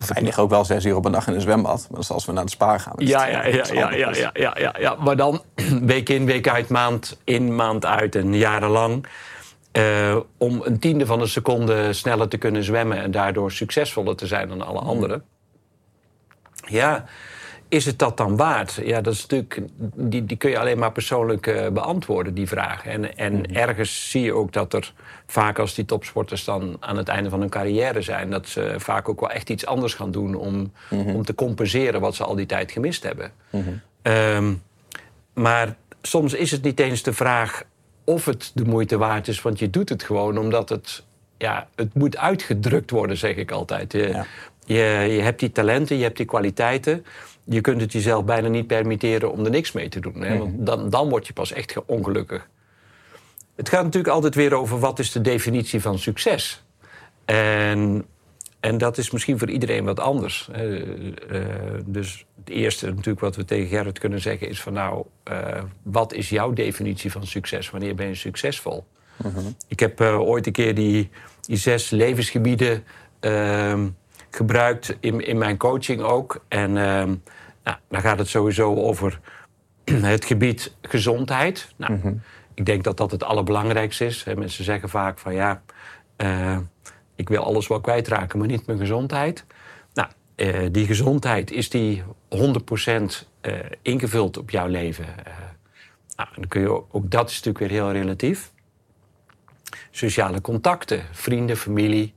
Wij 0.06 0.22
liggen 0.22 0.42
ook 0.42 0.50
wel 0.50 0.64
zes 0.64 0.84
uur 0.84 0.96
op 0.96 1.04
een 1.04 1.12
dag 1.12 1.26
in 1.26 1.34
een 1.34 1.40
zwembad. 1.40 1.78
Maar 1.80 1.90
dat 1.90 2.00
is 2.00 2.10
als 2.10 2.26
we 2.26 2.32
naar 2.32 2.44
de 2.44 2.50
spa 2.50 2.78
gaan. 2.78 2.92
ja, 2.96 3.26
ja, 3.26 3.46
ja, 3.46 3.64
ja, 3.72 3.92
ja, 3.92 4.10
ja, 4.12 4.30
ja, 4.32 4.56
ja, 4.58 4.74
ja. 4.78 4.94
Maar 4.94 5.16
dan 5.16 5.42
week 5.82 6.08
in, 6.08 6.26
week 6.26 6.48
uit, 6.48 6.68
maand 6.68 7.20
in, 7.24 7.54
maand 7.54 7.86
uit 7.86 8.14
en 8.14 8.34
jarenlang... 8.36 9.06
eh, 9.72 10.16
om 10.36 10.60
een 10.64 10.78
tiende 10.78 11.06
van 11.06 11.20
een 11.20 11.28
seconde 11.28 11.92
sneller 11.92 12.28
te 12.28 12.36
kunnen 12.36 12.64
zwemmen... 12.64 12.98
en 12.98 13.10
daardoor 13.10 13.52
succesvoller 13.52 14.16
te 14.16 14.26
zijn 14.26 14.48
dan 14.48 14.66
alle 14.66 14.80
anderen. 14.80 15.24
Ja, 16.66 17.04
is 17.70 17.86
het 17.86 17.98
dat 17.98 18.16
dan 18.16 18.36
waard? 18.36 18.80
Ja, 18.84 19.00
dat 19.00 19.12
is 19.12 19.20
natuurlijk, 19.26 19.60
die, 19.94 20.24
die 20.24 20.36
kun 20.36 20.50
je 20.50 20.58
alleen 20.58 20.78
maar 20.78 20.92
persoonlijk 20.92 21.46
eh, 21.46 21.68
beantwoorden, 21.68 22.34
die 22.34 22.48
vraag. 22.48 22.86
En, 22.86 23.16
en 23.16 23.54
ergens 23.54 24.10
zie 24.10 24.22
je 24.22 24.32
ook 24.32 24.52
dat 24.52 24.72
er 24.72 24.92
vaak 25.26 25.58
als 25.58 25.74
die 25.74 25.84
topsporters 25.84 26.44
dan 26.44 26.76
aan 26.80 26.96
het 26.96 27.08
einde 27.08 27.30
van 27.30 27.40
hun 27.40 27.48
carrière 27.48 28.02
zijn... 28.02 28.30
dat 28.30 28.48
ze 28.48 28.74
vaak 28.76 29.08
ook 29.08 29.20
wel 29.20 29.30
echt 29.30 29.50
iets 29.50 29.66
anders 29.66 29.94
gaan 29.94 30.10
doen 30.10 30.34
om, 30.34 30.72
om 30.90 31.24
te 31.24 31.34
compenseren 31.34 32.00
wat 32.00 32.14
ze 32.14 32.24
al 32.24 32.34
die 32.34 32.46
tijd 32.46 32.72
gemist 32.72 33.02
hebben. 33.02 33.32
Ehm, 34.02 34.52
maar 35.34 35.76
soms 36.02 36.34
is 36.34 36.50
het 36.50 36.62
niet 36.62 36.80
eens 36.80 37.02
de 37.02 37.12
vraag 37.12 37.62
of 38.04 38.24
het 38.24 38.50
de 38.54 38.64
moeite 38.64 38.98
waard 38.98 39.28
is, 39.28 39.42
want 39.42 39.58
je 39.58 39.70
doet 39.70 39.88
het 39.88 40.02
gewoon 40.02 40.38
omdat 40.38 40.68
het, 40.68 41.02
ja, 41.38 41.68
het 41.74 41.94
moet 41.94 42.16
uitgedrukt 42.16 42.90
worden, 42.90 43.16
zeg 43.16 43.36
ik 43.36 43.50
altijd. 43.50 43.92
Je, 43.92 44.08
Ja. 44.08 44.26
je, 44.64 45.12
je 45.12 45.20
hebt 45.20 45.40
die 45.40 45.52
talenten, 45.52 45.96
je 45.96 46.02
hebt 46.02 46.16
die 46.16 46.26
kwaliteiten. 46.26 47.04
Je 47.44 47.60
kunt 47.60 47.80
het 47.80 47.92
jezelf 47.92 48.24
bijna 48.24 48.48
niet 48.48 48.66
permitteren 48.66 49.32
om 49.32 49.44
er 49.44 49.50
niks 49.50 49.72
mee 49.72 49.88
te 49.88 50.00
doen. 50.00 50.20
Hè? 50.20 50.38
Want 50.38 50.66
dan, 50.66 50.90
dan 50.90 51.08
word 51.08 51.26
je 51.26 51.32
pas 51.32 51.52
echt 51.52 51.72
ge- 51.72 51.86
ongelukkig. 51.86 52.48
Het 53.56 53.68
gaat 53.68 53.84
natuurlijk 53.84 54.14
altijd 54.14 54.34
weer 54.34 54.54
over 54.54 54.78
wat 54.78 54.98
is 54.98 55.12
de 55.12 55.20
definitie 55.20 55.80
van 55.80 55.98
succes. 55.98 56.62
En, 57.24 58.04
en 58.60 58.78
dat 58.78 58.98
is 58.98 59.10
misschien 59.10 59.38
voor 59.38 59.50
iedereen 59.50 59.84
wat 59.84 60.00
anders. 60.00 60.48
hè. 60.52 60.78
Eh, 61.28 61.40
dus 61.84 62.26
het 62.38 62.48
eerste 62.48 62.86
natuurlijk 62.86 63.20
wat 63.20 63.36
we 63.36 63.44
tegen 63.44 63.68
Gerrit 63.68 63.98
kunnen 63.98 64.20
zeggen 64.20 64.48
is 64.48 64.60
van 64.60 64.72
nou, 64.72 65.04
eh, 65.22 65.62
wat 65.82 66.12
is 66.12 66.28
jouw 66.28 66.52
definitie 66.52 67.12
van 67.12 67.26
succes? 67.26 67.70
Wanneer 67.70 67.94
ben 67.94 68.06
je 68.06 68.14
succesvol? 68.14 68.84
Ik 69.68 69.80
heb 69.80 70.00
eh, 70.00 70.20
ooit 70.20 70.46
een 70.46 70.52
keer 70.52 70.74
die, 70.74 71.10
die 71.40 71.56
zes 71.56 71.90
levensgebieden 71.90 72.84
ehm, 73.20 73.88
gebruikt 74.30 74.96
in, 75.00 75.26
in 75.26 75.38
mijn 75.38 75.56
coaching 75.56 76.02
ook. 76.02 76.44
En 76.48 76.76
ehm, 76.76 77.14
nou, 77.64 77.76
dan 77.88 78.00
gaat 78.00 78.18
het 78.18 78.28
sowieso 78.28 78.74
over 78.74 79.20
het 79.84 80.24
gebied 80.24 80.74
gezondheid. 80.82 81.72
Nou, 81.76 82.20
Ik 82.54 82.66
denk 82.66 82.84
dat 82.84 82.96
dat 82.96 83.10
het 83.10 83.22
allerbelangrijkste 83.22 84.04
is. 84.06 84.24
Mensen 84.24 84.64
zeggen 84.64 84.88
vaak 84.88 85.18
van 85.18 85.34
ja, 85.34 85.62
eh, 86.16 86.58
ik 87.14 87.28
wil 87.28 87.44
alles 87.44 87.68
wel 87.68 87.80
kwijtraken, 87.80 88.38
maar 88.38 88.48
niet 88.48 88.66
mijn 88.66 88.78
gezondheid. 88.78 89.44
Nou, 89.94 90.08
eh, 90.34 90.66
die 90.72 90.86
gezondheid 90.86 91.50
is 91.50 91.70
die 91.70 92.02
100% 92.28 93.28
eh, 93.40 93.54
ingevuld 93.82 94.38
op 94.38 94.50
jouw 94.50 94.66
leven. 94.66 95.06
Nou, 96.16 96.28
dan 96.34 96.48
kun 96.48 96.60
je 96.60 96.68
ook, 96.68 96.88
ook 96.90 97.10
dat 97.10 97.30
is 97.30 97.42
natuurlijk 97.42 97.58
weer 97.58 97.82
heel 97.82 97.92
relatief. 97.92 98.52
Sociale 99.90 100.40
contacten, 100.40 101.02
vrienden, 101.12 101.56
familie, 101.56 102.14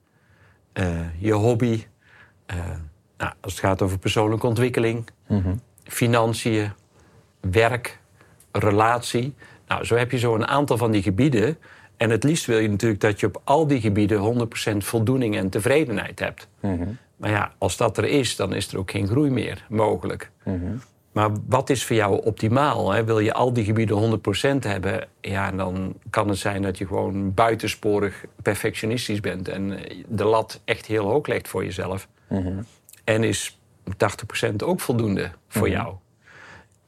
je 1.18 1.34
hobby. 1.34 1.86
Eh, 2.54 2.66
nou, 3.18 3.34
als 3.42 3.52
het 3.52 3.62
gaat 3.62 3.82
over 3.82 3.98
persoonlijke 4.00 4.48
ontwikkeling, 4.48 5.06
financiën, 5.84 6.72
werk, 7.40 8.00
relatie. 8.52 9.34
Nou, 9.68 9.86
zo 9.86 9.96
heb 9.96 10.12
je 10.12 10.18
zo 10.18 10.36
een 10.36 10.48
aantal 10.48 10.78
van 10.78 10.92
die 10.92 11.02
gebieden. 11.02 11.58
En 11.98 12.10
het 12.10 12.24
liefst 12.24 12.46
wil 12.46 12.60
je 12.60 12.70
natuurlijk 12.70 13.02
dat 13.02 13.20
je 13.20 13.28
op 13.28 13.42
al 13.44 13.68
die 13.68 13.82
gebieden 13.82 14.20
100% 14.20 14.78
voldoening 14.78 15.38
en 15.38 15.50
tevredenheid 15.50 16.20
hebt. 16.20 16.48
Maar 17.18 17.30
ja, 17.30 17.54
als 17.58 17.78
dat 17.78 17.98
er 17.98 18.06
is, 18.06 18.36
dan 18.36 18.54
is 18.54 18.72
er 18.72 18.78
ook 18.78 18.92
geen 18.92 19.08
groei 19.08 19.30
meer 19.30 19.66
mogelijk. 19.70 20.32
Maar 21.12 21.30
wat 21.48 21.70
is 21.70 21.86
voor 21.86 21.96
jou 21.96 22.24
optimaal? 22.24 22.92
Hè? 22.92 23.04
Wil 23.04 23.20
je 23.20 23.34
al 23.34 23.54
die 23.54 23.64
gebieden 23.64 24.22
100% 24.56 24.60
hebben? 24.60 25.08
Ja, 25.22 25.52
dan 25.52 25.94
kan 26.10 26.30
het 26.30 26.38
zijn 26.38 26.62
dat 26.62 26.78
je 26.78 26.88
gewoon 26.88 27.34
buitensporig 27.34 28.26
perfectionistisch 28.42 29.20
bent 29.20 29.48
en 29.48 29.80
de 30.08 30.24
lat 30.24 30.62
echt 30.66 30.86
heel 30.86 31.06
hoog 31.06 31.28
legt 31.28 31.48
voor 31.48 31.64
jezelf. 31.64 32.08
En 33.04 33.24
is 33.24 33.58
80% 34.52 34.56
ook 34.64 34.80
voldoende 34.80 35.32
voor 35.48 35.70
jou. 35.70 35.96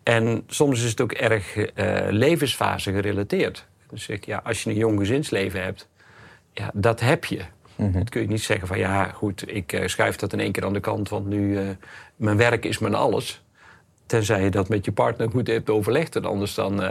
En 0.06 0.44
soms 0.48 0.84
is 0.84 0.90
het 0.90 1.02
ook 1.02 1.12
erg 1.12 1.58
eh, 1.58 2.06
levensfase 2.10 2.92
gerelateerd. 2.92 3.66
Dus 3.90 4.08
ik, 4.08 4.26
ja, 4.26 4.42
als 4.44 4.64
je 4.64 4.70
een 4.70 4.76
jong 4.76 5.00
gezinsleven 5.00 5.64
hebt, 5.64 5.90
ja, 6.54 6.72
dat 6.74 7.00
heb 7.00 7.26
je. 7.26 7.42
Mhm. 7.76 7.92
Dat 7.92 8.10
kun 8.10 8.22
je 8.22 8.28
niet 8.28 8.42
zeggen 8.42 8.68
van 8.68 8.78
ja, 8.78 9.06
goed, 9.06 9.54
ik 9.56 9.74
eh, 9.74 9.88
schuif 9.88 10.16
dat 10.16 10.34
in 10.34 10.40
één 10.40 10.52
keer 10.52 10.66
aan 10.66 10.74
de 10.74 10.80
kant, 10.80 11.10
want 11.10 11.26
nu 11.26 11.58
eh, 11.58 11.64
mijn 12.16 12.38
werk 12.38 12.66
is 12.66 12.80
mijn 12.80 12.96
alles. 12.96 13.44
Tenzij 14.06 14.44
je 14.44 14.52
dat 14.52 14.70
met 14.70 14.86
je 14.86 14.92
partner 14.92 15.30
goed 15.30 15.48
hebt 15.48 15.70
overlegd. 15.70 16.16
En 16.16 16.26
anders 16.26 16.54
dan 16.54 16.84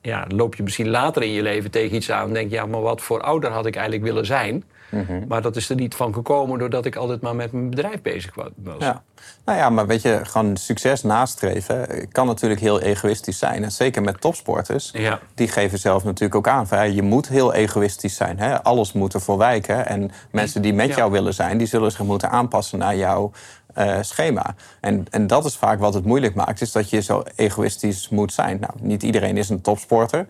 ja, 0.00 0.26
loop 0.28 0.54
je 0.54 0.62
misschien 0.62 0.88
later 0.88 1.22
in 1.22 1.32
je 1.32 1.42
leven 1.42 1.70
tegen 1.70 1.96
iets 1.96 2.10
aan 2.10 2.26
en 2.26 2.34
denk 2.34 2.50
je, 2.50 2.56
ja, 2.56 2.66
maar 2.66 2.80
wat 2.80 3.00
voor 3.00 3.20
ouder 3.20 3.50
had 3.50 3.66
ik 3.66 3.74
eigenlijk 3.74 4.04
willen 4.04 4.26
zijn? 4.26 4.64
Mhm. 4.90 5.24
Maar 5.28 5.42
dat 5.42 5.56
is 5.56 5.68
er 5.70 5.76
niet 5.76 5.94
van 5.94 6.14
gekomen 6.14 6.58
doordat 6.58 6.84
ik 6.84 6.96
altijd 6.96 7.20
maar 7.20 7.34
met 7.36 7.52
mijn 7.52 7.70
bedrijf 7.70 8.02
bezig 8.02 8.34
wa- 8.34 8.48
was. 8.56 8.76
Ja. 8.78 9.02
Nou 9.44 9.58
ja, 9.58 9.70
maar 9.70 9.86
weet 9.86 10.02
je, 10.02 10.20
gewoon 10.22 10.56
succes 10.56 11.02
nastreven 11.02 12.08
kan 12.12 12.26
natuurlijk 12.26 12.60
heel 12.60 12.80
egoïstisch 12.80 13.38
zijn. 13.38 13.64
En 13.64 13.72
zeker 13.72 14.02
met 14.02 14.20
topsporters. 14.20 14.90
Ja. 14.92 15.20
Die 15.34 15.48
geven 15.48 15.78
zelf 15.78 16.04
natuurlijk 16.04 16.34
ook 16.34 16.48
aan 16.48 16.66
van 16.66 16.94
je 16.94 17.02
moet 17.02 17.28
heel 17.28 17.54
egoïstisch 17.54 18.16
zijn. 18.16 18.38
Hè? 18.38 18.62
Alles 18.62 18.92
moet 18.92 19.14
ervoor 19.14 19.38
wijken. 19.38 19.86
En 19.86 20.10
mensen 20.30 20.62
die 20.62 20.72
met 20.72 20.88
Ja. 20.88 20.96
jou 20.96 21.10
willen 21.10 21.34
zijn, 21.34 21.58
die 21.58 21.66
zullen 21.66 21.90
zich 21.90 22.02
moeten 22.02 22.30
aanpassen 22.30 22.78
naar 22.78 22.96
jouw 22.96 23.30
eh, 23.74 23.96
schema. 24.00 24.54
En, 24.80 25.06
en 25.10 25.26
dat 25.26 25.44
is 25.44 25.56
vaak 25.56 25.78
wat 25.78 25.94
het 25.94 26.04
moeilijk 26.04 26.34
maakt, 26.34 26.60
is 26.60 26.72
dat 26.72 26.90
je 26.90 27.00
zo 27.02 27.22
egoïstisch 27.36 28.08
moet 28.08 28.32
zijn. 28.32 28.58
Nou, 28.60 28.72
niet 28.80 29.02
iedereen 29.02 29.36
is 29.36 29.48
een 29.48 29.60
topsporter. 29.60 30.26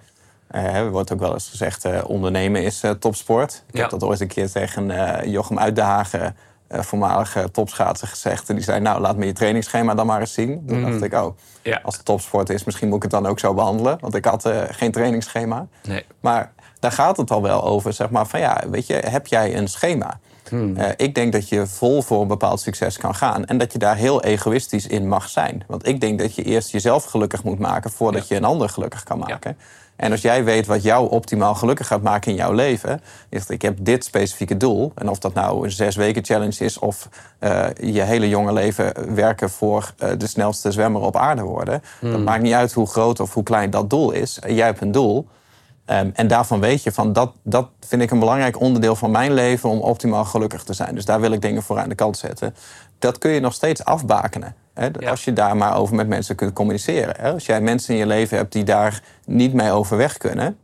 Eh, 0.48 0.74
er 0.74 0.90
wordt 0.90 1.12
ook 1.12 1.20
wel 1.20 1.32
eens 1.32 1.48
gezegd, 1.48 1.84
eh, 1.84 2.00
ondernemen 2.06 2.62
is 2.62 2.82
eh, 2.82 2.90
topsport. 2.90 3.64
Ik 3.68 3.74
Ja. 3.76 3.80
heb 3.80 3.90
dat 3.90 4.02
ooit 4.02 4.20
een 4.20 4.26
keer 4.28 4.50
tegen 4.50 4.90
Jochem 5.30 5.58
uit 5.58 5.74
de 5.76 5.82
Hagen, 5.82 6.36
eh, 6.66 6.80
voormalige 6.80 7.50
topschaatser, 7.50 8.08
gezegd. 8.08 8.48
En 8.48 8.54
die 8.54 8.64
zei, 8.64 8.80
nou, 8.80 9.00
laat 9.00 9.16
me 9.16 9.26
je 9.26 9.32
trainingsschema 9.32 9.94
dan 9.94 10.06
maar 10.06 10.20
eens 10.20 10.32
zien. 10.32 10.64
Toen 10.66 10.82
dacht 10.90 11.02
ik, 11.02 11.14
oh, 11.14 11.36
Ja. 11.62 11.80
als 11.82 11.96
het 11.96 12.04
topsport 12.04 12.50
is, 12.50 12.64
misschien 12.64 12.88
moet 12.88 12.96
ik 12.96 13.02
het 13.02 13.10
dan 13.10 13.26
ook 13.26 13.38
zo 13.38 13.54
behandelen. 13.54 13.98
Want 14.00 14.14
ik 14.14 14.24
had 14.24 14.48
geen 14.70 14.92
trainingsschema. 14.92 15.66
Nee. 15.86 16.04
Maar 16.20 16.52
daar 16.80 16.92
gaat 16.92 17.16
het 17.16 17.30
al 17.30 17.42
wel 17.42 17.64
over, 17.64 17.92
zeg 17.92 18.10
maar, 18.10 18.26
van 18.26 18.40
ja, 18.40 18.62
weet 18.70 18.86
je, 18.86 18.94
heb 18.94 19.26
jij 19.26 19.56
een 19.56 19.68
schema? 19.68 20.18
Eh, 20.76 20.88
ik 20.96 21.14
denk 21.14 21.32
dat 21.32 21.48
je 21.48 21.66
vol 21.66 22.02
voor 22.02 22.20
een 22.22 22.28
bepaald 22.28 22.60
succes 22.60 22.96
kan 22.98 23.14
gaan. 23.14 23.44
En 23.44 23.58
dat 23.58 23.72
je 23.72 23.78
daar 23.78 23.96
heel 23.96 24.22
egoïstisch 24.22 24.86
in 24.86 25.08
mag 25.08 25.28
zijn. 25.28 25.64
Want 25.66 25.86
ik 25.86 26.00
denk 26.00 26.18
dat 26.18 26.34
je 26.34 26.42
eerst 26.42 26.70
jezelf 26.70 27.04
gelukkig 27.04 27.44
moet 27.44 27.58
maken 27.58 27.90
voordat 27.90 28.28
je 28.28 28.36
een 28.36 28.44
ander 28.44 28.68
gelukkig 28.68 29.02
kan 29.02 29.18
maken. 29.18 29.58
En 29.98 30.10
als 30.10 30.20
jij 30.20 30.44
weet 30.44 30.66
wat 30.66 30.82
jou 30.82 31.10
optimaal 31.10 31.54
gelukkig 31.54 31.86
gaat 31.86 32.02
maken 32.02 32.30
in 32.30 32.36
jouw 32.36 32.52
leven. 32.52 33.00
Is 33.28 33.40
dat 33.40 33.50
ik 33.50 33.62
heb 33.62 33.76
dit 33.80 34.04
specifieke 34.04 34.56
doel. 34.56 34.92
En 34.94 35.08
of 35.08 35.18
dat 35.18 35.34
nou 35.34 35.64
een 35.64 35.70
zes 35.70 35.96
weken 35.96 36.24
challenge 36.24 36.64
is. 36.64 36.78
Of 36.78 37.08
eh, 37.38 37.66
je 37.80 38.02
hele 38.02 38.28
jonge 38.28 38.52
leven 38.52 39.14
werken 39.14 39.50
voor 39.50 39.92
eh, 39.98 40.10
de 40.18 40.26
snelste 40.26 40.72
zwemmer 40.72 41.02
op 41.02 41.16
aarde 41.16 41.42
worden. 41.42 41.82
Dat 42.00 42.20
maakt 42.20 42.42
niet 42.42 42.52
uit 42.52 42.72
hoe 42.72 42.86
groot 42.86 43.20
of 43.20 43.34
hoe 43.34 43.42
klein 43.42 43.70
dat 43.70 43.90
doel 43.90 44.10
is. 44.10 44.38
Jij 44.46 44.66
hebt 44.66 44.80
een 44.80 44.92
doel. 44.92 45.26
Ehm, 45.84 46.10
en 46.14 46.28
daarvan 46.28 46.60
weet 46.60 46.82
je 46.82 46.92
van 46.92 47.12
dat, 47.12 47.32
dat 47.42 47.68
vind 47.80 48.02
ik 48.02 48.10
een 48.10 48.18
belangrijk 48.18 48.60
onderdeel 48.60 48.96
van 48.96 49.10
mijn 49.10 49.32
leven 49.32 49.68
om 49.68 49.80
optimaal 49.80 50.24
gelukkig 50.24 50.62
te 50.62 50.72
zijn. 50.72 50.94
Dus 50.94 51.04
daar 51.04 51.20
wil 51.20 51.32
ik 51.32 51.42
dingen 51.42 51.62
voor 51.62 51.78
aan 51.78 51.88
de 51.88 51.94
kant 51.94 52.18
zetten. 52.18 52.54
Dat 52.98 53.18
kun 53.18 53.30
je 53.30 53.40
nog 53.40 53.54
steeds 53.54 53.84
afbakenen. 53.84 54.54
Hè, 54.78 54.88
Ja. 54.98 55.10
Als 55.10 55.24
je 55.24 55.32
daar 55.32 55.56
maar 55.56 55.76
over 55.76 55.94
met 55.94 56.08
mensen 56.08 56.34
kunt 56.34 56.52
communiceren. 56.52 57.14
Hè. 57.18 57.32
Als 57.32 57.46
jij 57.46 57.60
mensen 57.60 57.94
in 57.94 58.00
je 58.00 58.06
leven 58.06 58.36
hebt 58.36 58.52
die 58.52 58.64
daar 58.64 59.02
niet 59.24 59.52
mee 59.52 59.70
overweg 59.70 60.16
kunnen. 60.16 60.58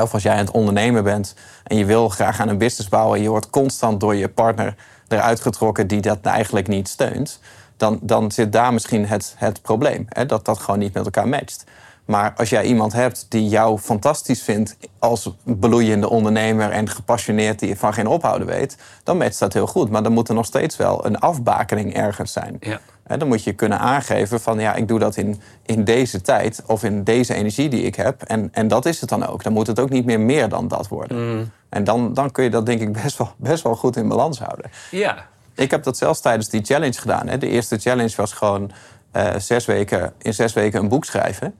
Of 0.00 0.12
als 0.12 0.22
jij 0.22 0.32
aan 0.32 0.38
het 0.38 0.50
ondernemen 0.50 1.04
bent 1.04 1.34
en 1.64 1.76
je 1.76 1.84
wil 1.84 2.08
graag 2.08 2.40
aan 2.40 2.48
een 2.48 2.58
business 2.58 2.88
bouwen. 2.88 3.16
en 3.16 3.22
je 3.22 3.28
wordt 3.28 3.50
constant 3.50 4.00
door 4.00 4.14
je 4.14 4.28
partner 4.28 4.74
eruit 5.08 5.40
getrokken 5.40 5.86
die 5.86 6.00
dat 6.00 6.18
eigenlijk 6.22 6.68
niet 6.68 6.88
steunt. 6.88 7.40
Dan, 7.76 7.98
dan 8.02 8.32
zit 8.32 8.52
daar 8.52 8.72
misschien 8.72 9.06
het, 9.06 9.34
het 9.36 9.62
probleem. 9.62 10.06
Hè, 10.08 10.26
dat 10.26 10.44
dat 10.44 10.58
gewoon 10.58 10.80
niet 10.80 10.94
met 10.94 11.04
elkaar 11.04 11.28
matcht. 11.28 11.64
Maar 12.10 12.32
als 12.36 12.50
jij 12.50 12.64
iemand 12.64 12.92
hebt 12.92 13.26
die 13.28 13.48
jou 13.48 13.78
fantastisch 13.78 14.42
vindt 14.42 14.76
als 14.98 15.30
bloeiende 15.44 16.08
ondernemer 16.08 16.70
en 16.70 16.88
gepassioneerd 16.88 17.58
die 17.58 17.78
van 17.78 17.94
geen 17.94 18.06
ophouden 18.06 18.46
weet, 18.46 18.76
dan 19.04 19.16
matcht 19.16 19.38
dat 19.38 19.52
heel 19.52 19.66
goed. 19.66 19.90
Maar 19.90 20.02
dan 20.02 20.12
moet 20.12 20.28
er 20.28 20.34
nog 20.34 20.46
steeds 20.46 20.76
wel 20.76 21.06
een 21.06 21.18
afbakening 21.18 21.94
ergens 21.94 22.32
zijn. 22.32 22.56
Ja. 22.60 22.80
Dan 23.16 23.28
moet 23.28 23.44
je 23.44 23.52
kunnen 23.52 23.78
aangeven 23.78 24.40
van 24.40 24.58
ja, 24.58 24.74
ik 24.74 24.88
doe 24.88 24.98
dat 24.98 25.16
in, 25.16 25.40
in 25.66 25.84
deze 25.84 26.20
tijd 26.20 26.62
of 26.66 26.84
in 26.84 27.04
deze 27.04 27.34
energie 27.34 27.68
die 27.68 27.82
ik 27.82 27.94
heb. 27.94 28.22
En, 28.22 28.48
en 28.52 28.68
dat 28.68 28.86
is 28.86 29.00
het 29.00 29.08
dan 29.08 29.26
ook. 29.26 29.42
Dan 29.42 29.52
moet 29.52 29.66
het 29.66 29.80
ook 29.80 29.90
niet 29.90 30.04
meer 30.04 30.20
meer 30.20 30.48
dan 30.48 30.68
dat 30.68 30.88
worden. 30.88 31.52
En 31.68 31.84
dan, 31.84 32.14
dan 32.14 32.30
kun 32.30 32.44
je 32.44 32.50
dat 32.50 32.66
denk 32.66 32.80
ik 32.80 32.92
best 32.92 33.18
wel, 33.18 33.32
best 33.36 33.62
wel 33.62 33.76
goed 33.76 33.96
in 33.96 34.08
balans 34.08 34.38
houden. 34.38 34.70
Ja. 34.90 35.26
Ik 35.54 35.70
heb 35.70 35.82
dat 35.82 35.96
zelfs 35.96 36.20
tijdens 36.20 36.48
die 36.48 36.64
challenge 36.64 37.00
gedaan. 37.00 37.28
Hè. 37.28 37.38
De 37.38 37.48
eerste 37.48 37.78
challenge 37.78 38.16
was 38.16 38.32
gewoon 38.32 38.70
eh, 39.10 39.34
zes 39.38 39.64
weken, 39.64 40.12
in 40.18 40.34
zes 40.34 40.52
weken 40.52 40.80
een 40.80 40.88
boek 40.88 41.04
schrijven. 41.04 41.54